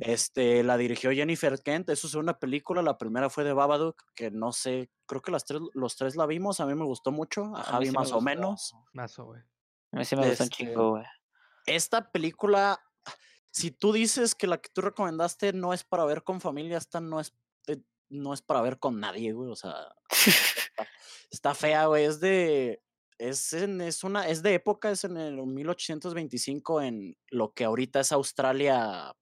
[0.00, 4.30] Este, la dirigió Jennifer Kent, eso es una película, la primera fue de Babadook, que
[4.30, 7.46] no sé, creo que las tres, los tres la vimos, a mí me gustó mucho,
[7.56, 8.24] a A mí Javi sí me más o gustó.
[8.24, 8.74] menos.
[8.92, 9.40] Mazo, güey.
[9.92, 11.04] A mí sí me gusta un Este, chingo, güey.
[11.66, 12.78] Esta película,
[13.50, 17.00] si tú dices que la que tú recomendaste no es para ver con familia, esta
[17.00, 17.34] no es,
[17.66, 17.78] eh,
[18.10, 19.74] no es para ver con nadie, güey, o sea,
[20.10, 20.88] está,
[21.30, 22.80] está fea, güey, es de,
[23.18, 28.00] es, en- es una, es de época, es en el 1825 en lo que ahorita
[28.00, 29.14] es Australia,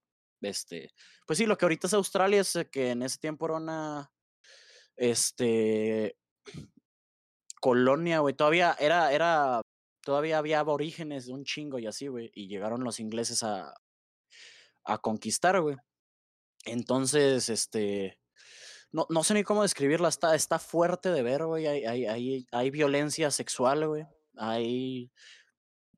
[0.43, 0.91] este,
[1.27, 4.13] pues sí, lo que ahorita es Australia es eh, que en ese tiempo era una,
[4.97, 6.17] este,
[7.61, 9.61] colonia, güey, todavía era, era,
[10.03, 13.75] todavía había aborígenes de un chingo y así, güey, y llegaron los ingleses a,
[14.85, 15.77] a conquistar, güey.
[16.65, 18.19] Entonces, este,
[18.93, 22.47] no, no sé ni cómo describirla, está, está fuerte de ver, güey, hay, hay, hay,
[22.51, 24.05] hay violencia sexual, güey,
[24.37, 25.13] hay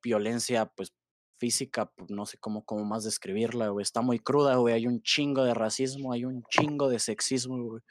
[0.03, 0.93] violencia, pues,
[1.45, 5.03] física, pues, no sé cómo, cómo más describirla, güey, está muy cruda, güey, hay un
[5.03, 7.83] chingo de racismo, hay un chingo de sexismo, güey.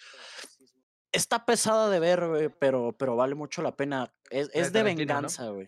[1.12, 4.12] Está pesada de ver, güey, pero, pero vale mucho la pena.
[4.32, 5.68] Es, de es de venganza, güey.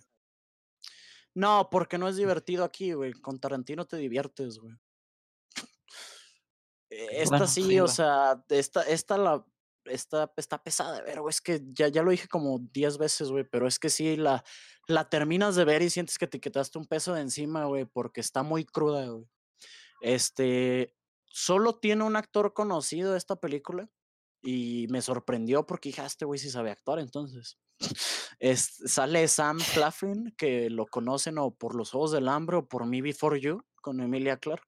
[1.36, 3.14] No, porque no es divertido aquí, güey.
[3.14, 4.74] Con Tarantino te diviertes, güey.
[6.90, 9.46] Eh, Esta Bueno, sí, o sea, esta, esta la.
[9.86, 11.30] Está, está pesada de ver, güey.
[11.30, 13.44] Es que ya, ya lo dije como 10 veces, güey.
[13.44, 14.44] Pero es que sí, la,
[14.88, 17.86] la terminas de ver y sientes que te quitaste un peso de encima, güey.
[17.86, 19.26] Porque está muy cruda, güey.
[20.02, 20.96] Este.
[21.28, 23.90] Solo tiene un actor conocido esta película.
[24.42, 27.58] Y me sorprendió porque dije, "Ah, este güey sí sabe actuar, entonces.
[28.40, 32.86] Es, sale Sam Claflin, que lo conocen o por Los Juegos del Hambre o por
[32.86, 34.68] Me Before You, con Emilia Clarke.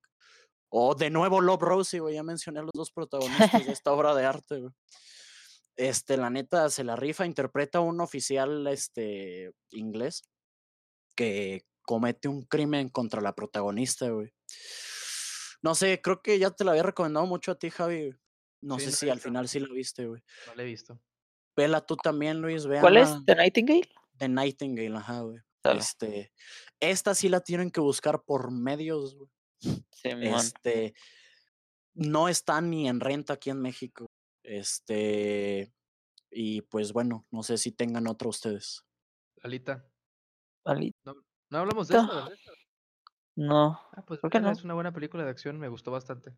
[0.69, 4.15] O de nuevo Love Rosie, güey, ya mencioné a los dos protagonistas de esta obra
[4.15, 4.73] de arte, güey.
[5.77, 10.23] Este, la neta, se la rifa, interpreta a un oficial, este, inglés,
[11.15, 14.33] que comete un crimen contra la protagonista, güey.
[15.61, 18.13] No sé, creo que ya te la había recomendado mucho a ti, Javi.
[18.61, 20.21] No Sí, sé no la si al final sí la viste, güey.
[20.47, 20.99] No lo he visto.
[21.55, 23.09] Vela tú también, Luis, vean ¿Cuál es?
[23.25, 23.89] ¿The Nightingale?
[24.17, 25.39] The Nightingale, ajá, güey.
[25.63, 25.79] Dale.
[25.79, 26.33] Este,
[26.79, 29.29] esta sí la tienen que buscar por medios, güey.
[29.91, 30.35] Simón.
[30.35, 30.93] Este,
[31.93, 34.07] no está ni en renta aquí en México.
[34.47, 35.73] Este,
[36.31, 38.85] y pues bueno, no sé si tengan otro ustedes.
[39.43, 39.85] Lalita.
[40.63, 40.93] Vale.
[41.03, 42.29] No hablamos de ¿verdad?
[43.35, 43.79] No.
[43.91, 44.57] Ah, pues ¿Por qué véanla, no?
[44.57, 46.33] es una buena película de acción, me gustó bastante.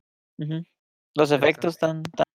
[1.15, 2.25] Los efectos están tan.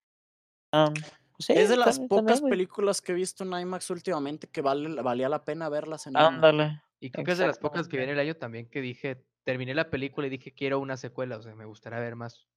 [0.71, 0.93] tan-
[1.39, 5.27] sí, es de las pocas películas que he visto en IMAX últimamente que vale, valía
[5.27, 6.27] la pena verlas en IMAX.
[6.35, 6.81] Ándale.
[7.01, 9.75] Y creo que es de las pocas que viene el año también que dije, terminé
[9.75, 12.47] la película y dije, quiero una secuela, o sea, me gustaría ver más.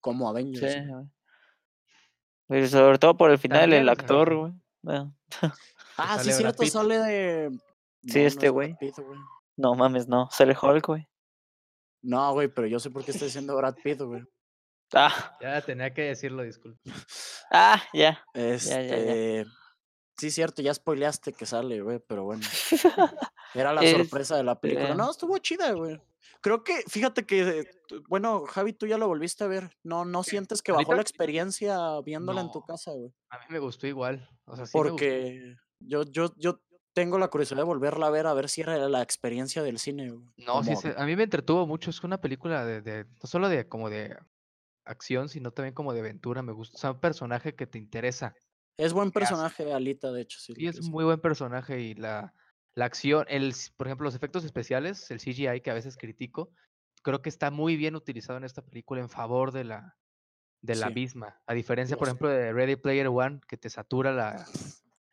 [0.00, 0.76] Como Avengers.
[2.52, 4.52] Pero sobre todo por el final, También, el actor, güey.
[4.82, 5.14] Bueno,
[5.96, 7.50] Ah, sí, cierto, sale de.
[8.06, 8.76] Sí, no, este güey.
[8.78, 9.18] Pitt, güey.
[9.56, 10.28] no mames, no.
[10.30, 11.08] Sale Hulk, güey.
[12.02, 14.22] No, güey, pero yo sé por qué está diciendo Brad Pitt, güey.
[14.94, 16.78] Ah, Ya tenía que decirlo, disculpe.
[17.50, 18.22] ah, ya.
[18.34, 18.88] Este.
[18.88, 19.50] ya, ya.
[20.18, 22.42] Sí, cierto, ya spoileaste que sale, güey, pero bueno.
[23.54, 24.90] Era la Es- sorpresa de la película.
[24.90, 24.94] eh.
[24.94, 25.98] No, estuvo chida, güey.
[26.42, 27.64] Creo que, fíjate que,
[28.08, 29.76] bueno, Javi, tú ya lo volviste a ver.
[29.84, 33.12] No, no sientes que bajó la experiencia viéndola en tu casa, güey.
[33.30, 34.28] A mí me gustó igual.
[34.44, 34.96] O sea, sí me gustó.
[34.96, 36.60] Porque yo, yo, yo
[36.94, 40.10] tengo la curiosidad de volverla a ver, a ver si era la experiencia del cine,
[40.10, 40.26] güey.
[40.36, 41.90] No, sí, se- a mí me entretuvo mucho.
[41.90, 44.16] Es una película de, de- no solo de como de
[44.84, 46.42] acción, sino también como de aventura.
[46.42, 46.76] Me gusta.
[46.76, 48.34] O sea, un personaje que te interesa.
[48.76, 50.54] Es buen personaje, Alita, de hecho, sí.
[50.56, 52.34] Sí, es un muy buen personaje y la,
[52.74, 56.52] la acción, el, por ejemplo, los efectos especiales, el CGI que a veces critico,
[57.02, 59.98] creo que está muy bien utilizado en esta película en favor de la,
[60.62, 60.94] de la Sí.
[60.94, 61.40] misma.
[61.46, 64.46] A diferencia, por ejemplo, de Ready Player One, que te satura la,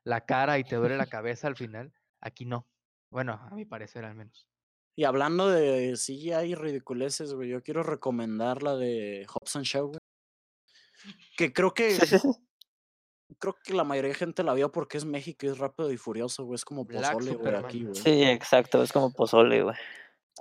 [0.03, 1.93] la cara y te duele la cabeza al final.
[2.21, 2.67] Aquí no.
[3.11, 4.47] Bueno, a mi parecer al menos.
[4.95, 9.99] Y hablando de CGI y ridiculeces, güey, yo quiero recomendar la de Hobson Show, güey.
[11.37, 11.89] Que creo que
[13.37, 15.97] creo que la mayoría de gente la vio porque es México y es rápido y
[15.97, 16.55] furioso, güey.
[16.55, 17.95] Es como Black pozole, güey, aquí, güey.
[17.95, 18.81] Sí, exacto.
[18.81, 19.75] Es como pozole, güey.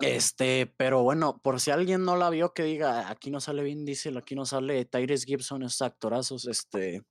[0.01, 3.85] Este, pero bueno, por si alguien no la vio, que diga, aquí no sale Vin
[3.85, 7.03] Diesel, aquí no sale Tyrese Gibson, esos actorazos, este.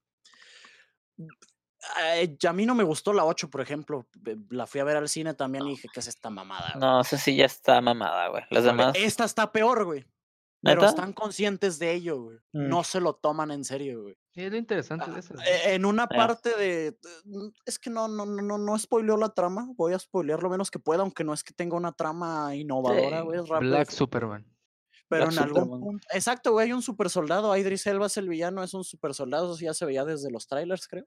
[1.96, 4.08] Ay, a mí no me gustó la 8, por ejemplo.
[4.20, 6.72] ve- La fui a ver al cine también y dije, ¿qué es esta mamada?
[6.74, 6.80] güey?".
[6.80, 8.44] No, esa sí ya está mamada, güey.
[8.50, 8.96] Las demás.
[8.98, 10.06] Esta está peor, güey.
[10.68, 10.90] Pero ¿Neta?
[10.90, 12.38] están conscientes de ello, güey.
[12.54, 12.68] Mm.
[12.70, 14.18] No se lo toman en serio, güey.
[14.34, 15.34] Sí, es lo interesante de eso.
[15.46, 16.18] Eh, En una Ya.
[16.18, 16.88] parte de.
[16.88, 19.68] eh, mm, Es que no, no, no, no, no spoileo la trama.
[19.76, 23.20] Voy a spoilear lo menos que pueda, aunque no es que tenga una trama innovadora,
[23.20, 23.40] Sí, güey.
[23.40, 24.46] es rápido y Black Superman.
[25.10, 25.80] Pero Black en algún Superman.
[25.82, 26.08] punto.
[26.14, 26.66] Exacto, güey.
[26.68, 27.56] Hay un super soldado.
[27.56, 29.54] Idris Elba es el villano, es un super soldado.
[29.56, 31.06] Eso ya se veía desde los trailers, creo.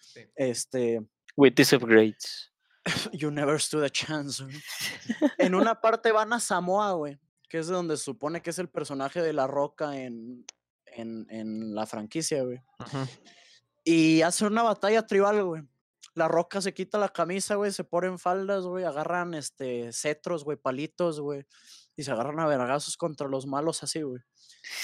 [0.00, 0.20] Sí.
[0.36, 1.02] Este.
[1.36, 2.52] With these upgrades.
[3.12, 4.42] You never stood a chance.
[4.42, 4.54] güey.
[5.38, 7.18] en una parte van a Samoa, güey.
[7.48, 10.44] Que es de donde se supone que es el personaje de La Roca en,
[10.86, 12.60] en, en la franquicia, güey.
[13.84, 15.62] Y hace una batalla tribal, güey.
[16.14, 20.56] La Roca se quita la camisa, güey, se ponen faldas, güey, agarran este cetros, güey,
[20.56, 21.46] palitos, güey.
[21.96, 24.20] Y se agarran a vergazos contra los malos así, güey.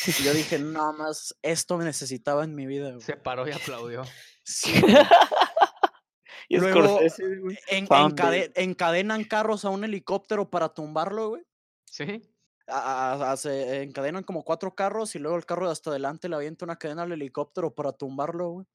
[0.07, 3.01] Y yo dije, nada más, esto me necesitaba en mi vida, güey.
[3.03, 4.03] Se paró y aplaudió.
[4.47, 4.75] Sí,
[6.51, 7.59] y Luego, Scorsese, güey.
[7.69, 11.43] En- Found encade- encadenan carros a un helicóptero para tumbarlo, güey.
[11.87, 12.23] Sí.
[12.67, 16.37] A- a- se encadenan como cuatro carros y luego el carro de hasta adelante le
[16.37, 18.67] avienta una cadena al helicóptero para tumbarlo, güey.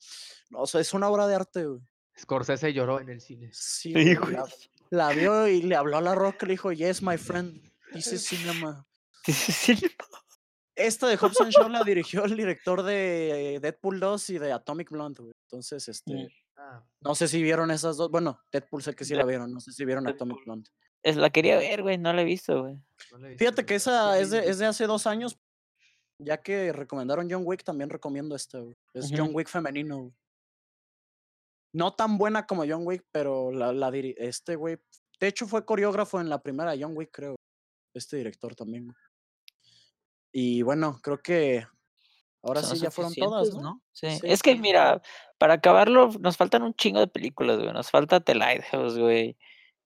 [0.49, 1.81] No, o sea, es una obra de arte, güey.
[2.19, 3.49] Scorsese lloró en el cine.
[3.53, 4.33] Sí, Sí, güey.
[4.33, 4.45] La,
[4.91, 7.61] la vio y le habló a la roca y le dijo, yes, my friend,
[7.93, 8.85] this is cinema.
[9.25, 9.79] Sí, sí.
[10.75, 15.21] Esta de Hobson Shaw la dirigió el director de Deadpool 2 y de Atomic Blonde,
[15.23, 15.33] güey.
[15.47, 16.27] Entonces, este, Mm.
[16.61, 18.11] Ah, no sé si vieron esas dos.
[18.11, 20.43] Bueno, Deadpool sé que sí la vieron, no sé si vieron Atomic.
[20.43, 20.69] Blonde.
[21.03, 21.97] Es, la quería ver, güey.
[21.97, 22.75] No la he visto, güey.
[23.11, 25.37] no la he visto, Fíjate que esa es de, es de hace dos años.
[26.21, 28.75] Ya que recomendaron John Wick, también recomiendo esta, güey.
[28.93, 29.09] Es.
[29.15, 30.13] John Wick femenino, güey.
[31.73, 34.77] No tan buena como John Wick, pero la, la diri- este güey.
[35.19, 37.35] De hecho, fue coreógrafo en la primera John Wick, creo.
[37.93, 38.95] Este director también, güey.
[40.31, 41.65] Y bueno, creo que
[42.43, 43.81] ahora Son sí ya fueron todas, ¿no?
[43.91, 44.09] Sí.
[44.11, 45.01] Sí, Es que, mira,
[45.37, 47.71] para acabarlo, nos faltan un chingo de películas, güey.
[47.73, 49.37] Nos falta The Lighthouse, güey.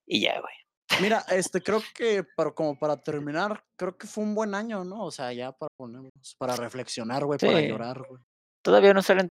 [0.05, 0.53] Y ya, güey.
[1.01, 5.03] Mira, este, creo que para, como para terminar, creo que fue un buen año, ¿no?
[5.05, 8.21] O sea, ya para ponernos, para reflexionar, güey, para llorar, güey.
[8.63, 9.27] Todavía no salen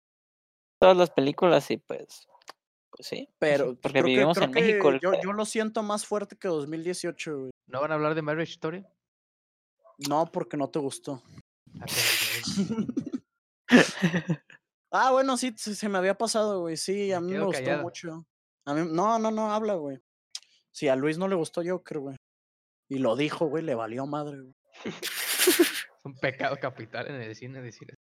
[0.81, 2.27] todas las películas y pues.
[2.91, 3.29] Pues sí.
[3.39, 4.89] Pero pues, Porque creo que- vivimos creo en México.
[4.91, 7.51] el Yo, yo lo siento más fuerte que 2018, güey.
[7.69, 8.85] ¿No van a hablar de Marriage Story?
[10.09, 11.23] No, porque no te gustó.
[11.81, 11.87] Ah,
[14.95, 16.77] Ah, bueno, sí, se, me había pasado, güey.
[16.77, 17.83] Sí, a mí me gustó callado.
[17.83, 18.27] mucho.
[18.67, 19.99] A mí, no, no, no, habla, güey.
[20.73, 22.17] Sí, a Luis no le gustó Joker, güey.
[22.89, 24.55] Y lo dijo, güey, le valió madre, güey.
[24.85, 24.95] Es
[26.05, 28.01] un pecado capital en el cine decir eso.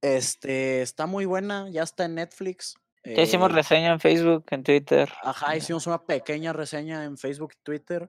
[0.00, 2.74] Este, está muy buena, ya está en Netflix.
[3.04, 5.12] Ya hicimos eh, reseña en Facebook, en Twitter.
[5.22, 8.08] Ajá, hicimos una pequeña reseña en Facebook y Twitter.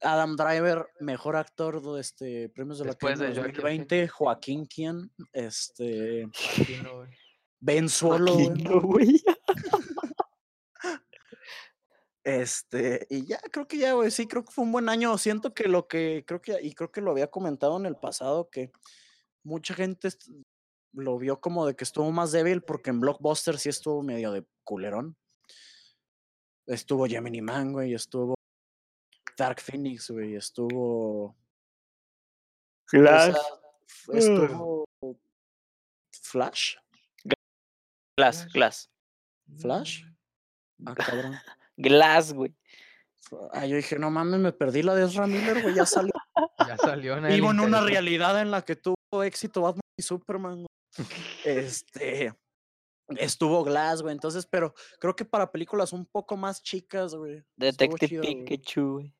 [0.00, 4.66] Adam Driver, mejor actor de este premios de la Después de Academia Joaquin 2020, Joaquín
[4.66, 6.28] Quien, este
[6.60, 7.10] Aquí no, güey.
[7.60, 9.22] Ben Solo, Joaquín, güey.
[12.24, 15.16] Este, y ya creo que ya, güey, sí, creo que fue un buen año.
[15.18, 18.48] Siento que lo que creo que y creo que lo había comentado en el pasado
[18.50, 18.70] que
[19.44, 20.08] mucha gente
[20.92, 24.44] lo vio como de que estuvo más débil porque en Blockbuster sí estuvo medio de
[24.64, 25.16] culerón.
[26.66, 28.34] Estuvo Gemini Man, güey, estuvo
[29.36, 31.36] Dark Phoenix, güey, estuvo o
[32.92, 33.32] Glass.
[33.32, 33.42] sea,
[33.84, 34.84] f- estuvo
[36.12, 36.76] Flash,
[38.16, 38.90] Glass, Glass.
[39.58, 40.04] Flash.
[40.86, 41.34] Ah, cabrón.
[41.82, 42.54] Glass, güey.
[43.52, 46.12] Ah, yo dije, no mames, me perdí la de Ezra Miller, güey, ya salió.
[46.66, 50.02] Ya salió en el Vivo en una realidad en la que tuvo éxito Batman y
[50.02, 50.64] Superman.
[50.64, 51.08] güey.
[51.44, 52.32] Este.
[53.08, 54.12] Estuvo Glass, güey.
[54.12, 57.42] Entonces, pero creo que para películas un poco más chicas, güey.
[57.56, 58.22] Detective chido.
[58.22, 59.14] Pikachu, güey.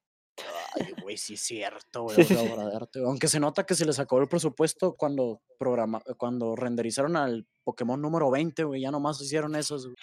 [0.75, 2.21] Ay, güey, sí es cierto, güey.
[2.23, 3.11] otra obra de arte, güey.
[3.11, 8.01] Aunque se nota que se les acabó el presupuesto cuando programa, cuando renderizaron al Pokémon
[8.01, 8.83] número 20, güey.
[8.83, 9.97] Ya nomás hicieron esos, güey.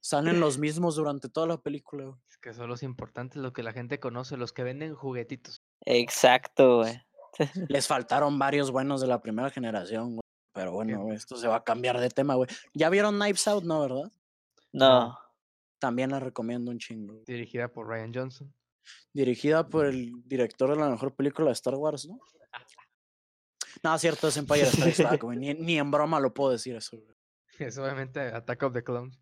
[0.00, 2.16] Salen los mismos durante toda la película, güey.
[2.28, 5.62] Es que son los importantes, lo que la gente conoce, los que venden juguetitos.
[5.84, 7.00] Exacto, güey.
[7.68, 10.20] Les faltaron varios buenos de la primera generación, güey.
[10.52, 12.48] Pero bueno, güey, esto se va a cambiar de tema, güey.
[12.72, 14.10] ¿Ya vieron Knives Out, no, verdad?
[14.72, 15.18] No.
[15.78, 17.22] También la recomiendo un chingo.
[17.26, 18.54] Dirigida por Ryan Johnson.
[19.12, 22.18] Dirigida por el director de la mejor película de Star Wars, ¿no?
[23.82, 25.38] No, cierto, es Empire Strikes güey.
[25.38, 27.14] Ni, ni en broma lo puedo decir eso, güey.
[27.58, 29.18] Es obviamente Attack of the Clones.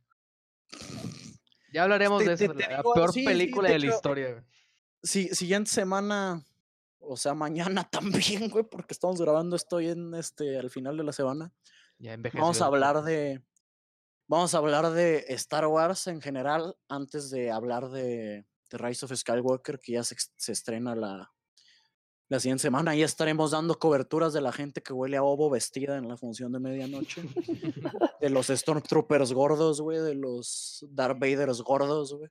[1.73, 3.87] Ya hablaremos Te- de eso, te la digo, peor sí, sí, película de de la
[3.95, 4.31] historia.
[4.33, 4.45] güey.
[5.03, 6.43] Si, siguiente semana,
[7.01, 11.05] o sea, mañana también, güey, porque estamos grabando esto hoy en este, al final de
[11.05, 11.53] la semana.
[11.99, 12.17] Ya.
[12.35, 13.43] Vamos a hablar de.
[14.27, 18.47] Vamos a hablar de Star Wars en general, antes de hablar de,
[18.77, 20.17] de Rise of Skywalker, que ya se,
[20.53, 21.31] estrena la,
[22.29, 25.97] La siguiente semana ya estaremos dando coberturas de la gente que huele a ovo vestida
[25.97, 27.23] en la función de medianoche.
[28.21, 29.99] de los Stormtroopers gordos, güey.
[29.99, 32.31] De los Darth Vaders gordos, güey.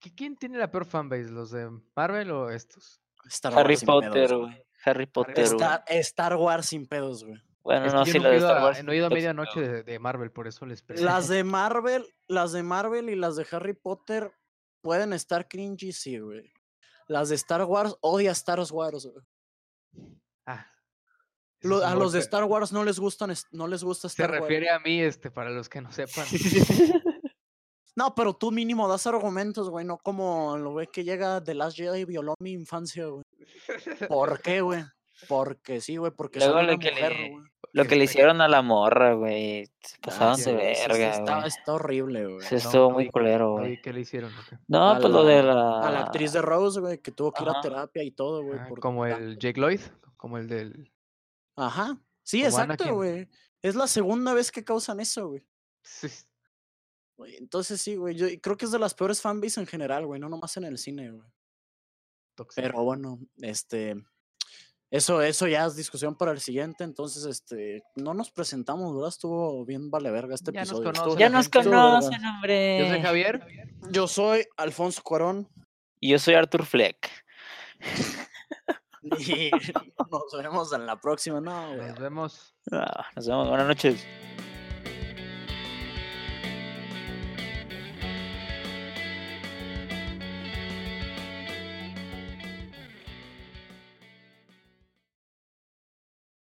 [0.00, 1.30] ¿Qui- ¿Quién tiene la peor fanbase?
[1.30, 3.00] ¿Los de Marvel o estos?
[3.26, 4.64] Star Harry Wars sin pedos, Potter, güey.
[4.84, 5.38] Harry Potter.
[5.40, 7.38] Star, Star Wars sin pedos, güey.
[7.62, 8.82] Bueno, Es que no, sí, no he Star a- Wars.
[8.84, 11.10] no he ido a sí, medianoche de, de Marvel, por eso les pregunto.
[11.10, 14.32] Las de Marvel, las de Marvel y las de Harry Potter
[14.80, 16.52] pueden estar cringy, sí, güey.
[17.06, 19.24] Las de Star Wars, odia Star Wars, güey.
[20.46, 20.66] Ah,
[21.62, 22.20] Lo- a los de.
[22.20, 24.42] Star Wars no les gustan, no les gusta Se Star Wars.
[24.42, 26.26] refiere a mí, este, para los que no sepan.
[27.96, 31.76] No, pero tú mínimo das argumentos, güey, no como lo güey que llega de Last
[31.76, 33.24] Jedi y violó mi infancia, güey.
[34.08, 34.84] ¿Por qué, güey?
[35.28, 37.49] Porque sí, güey, porque Luego soy una lo que mujer, le- güey.
[37.72, 39.66] Lo que le Este, hicieron a la morra, güey.
[39.80, 41.48] Se pasaron sí, de güey, sí, sí, verga, está, güey.
[41.48, 42.46] está horrible, güey.
[42.50, 43.80] No, estuvo no muy culero, güey.
[43.80, 44.32] ¿Qué le hicieron?
[44.66, 45.80] No, A pues lo de la-.
[45.80, 48.58] A la actriz de Rose, güey, que tuvo que ir a terapia y todo, güey.
[48.58, 49.80] Ah, como el Jake Lloyd,
[50.16, 50.92] como el del...
[51.56, 51.96] Ajá.
[52.22, 53.28] Sí, como exacto, güey.
[53.62, 55.44] Es la segunda vez que causan eso, güey.
[55.82, 56.08] Sí,
[57.38, 58.14] Entonces sí, güey.
[58.16, 60.20] Yo creo que es de las peores fanbase en general, güey.
[60.20, 61.28] No nomás en el cine, güey.
[62.34, 62.62] tóxico.
[62.62, 63.94] Pero bueno, este.
[64.90, 66.82] Eso, eso ya es discusión para el siguiente.
[66.84, 67.84] Entonces, este.
[67.96, 69.08] No nos presentamos, ¿verdad?
[69.10, 70.84] Estuvo bien vale verga este Ya nos episodio.
[70.84, 72.78] conocen estuvo- Ya nos conocen, hombre.
[72.80, 73.46] Yo soy Javier.
[73.90, 75.48] Yo soy Alfonso Cuarón.
[76.00, 77.08] Y yo soy Arthur Fleck.
[79.02, 79.50] Y
[80.10, 81.40] nos vemos en la próxima.
[81.40, 81.88] No, güey.
[81.88, 82.54] Nos vemos.
[82.70, 83.48] Ah, nos vemos.
[83.48, 84.06] Buenas noches.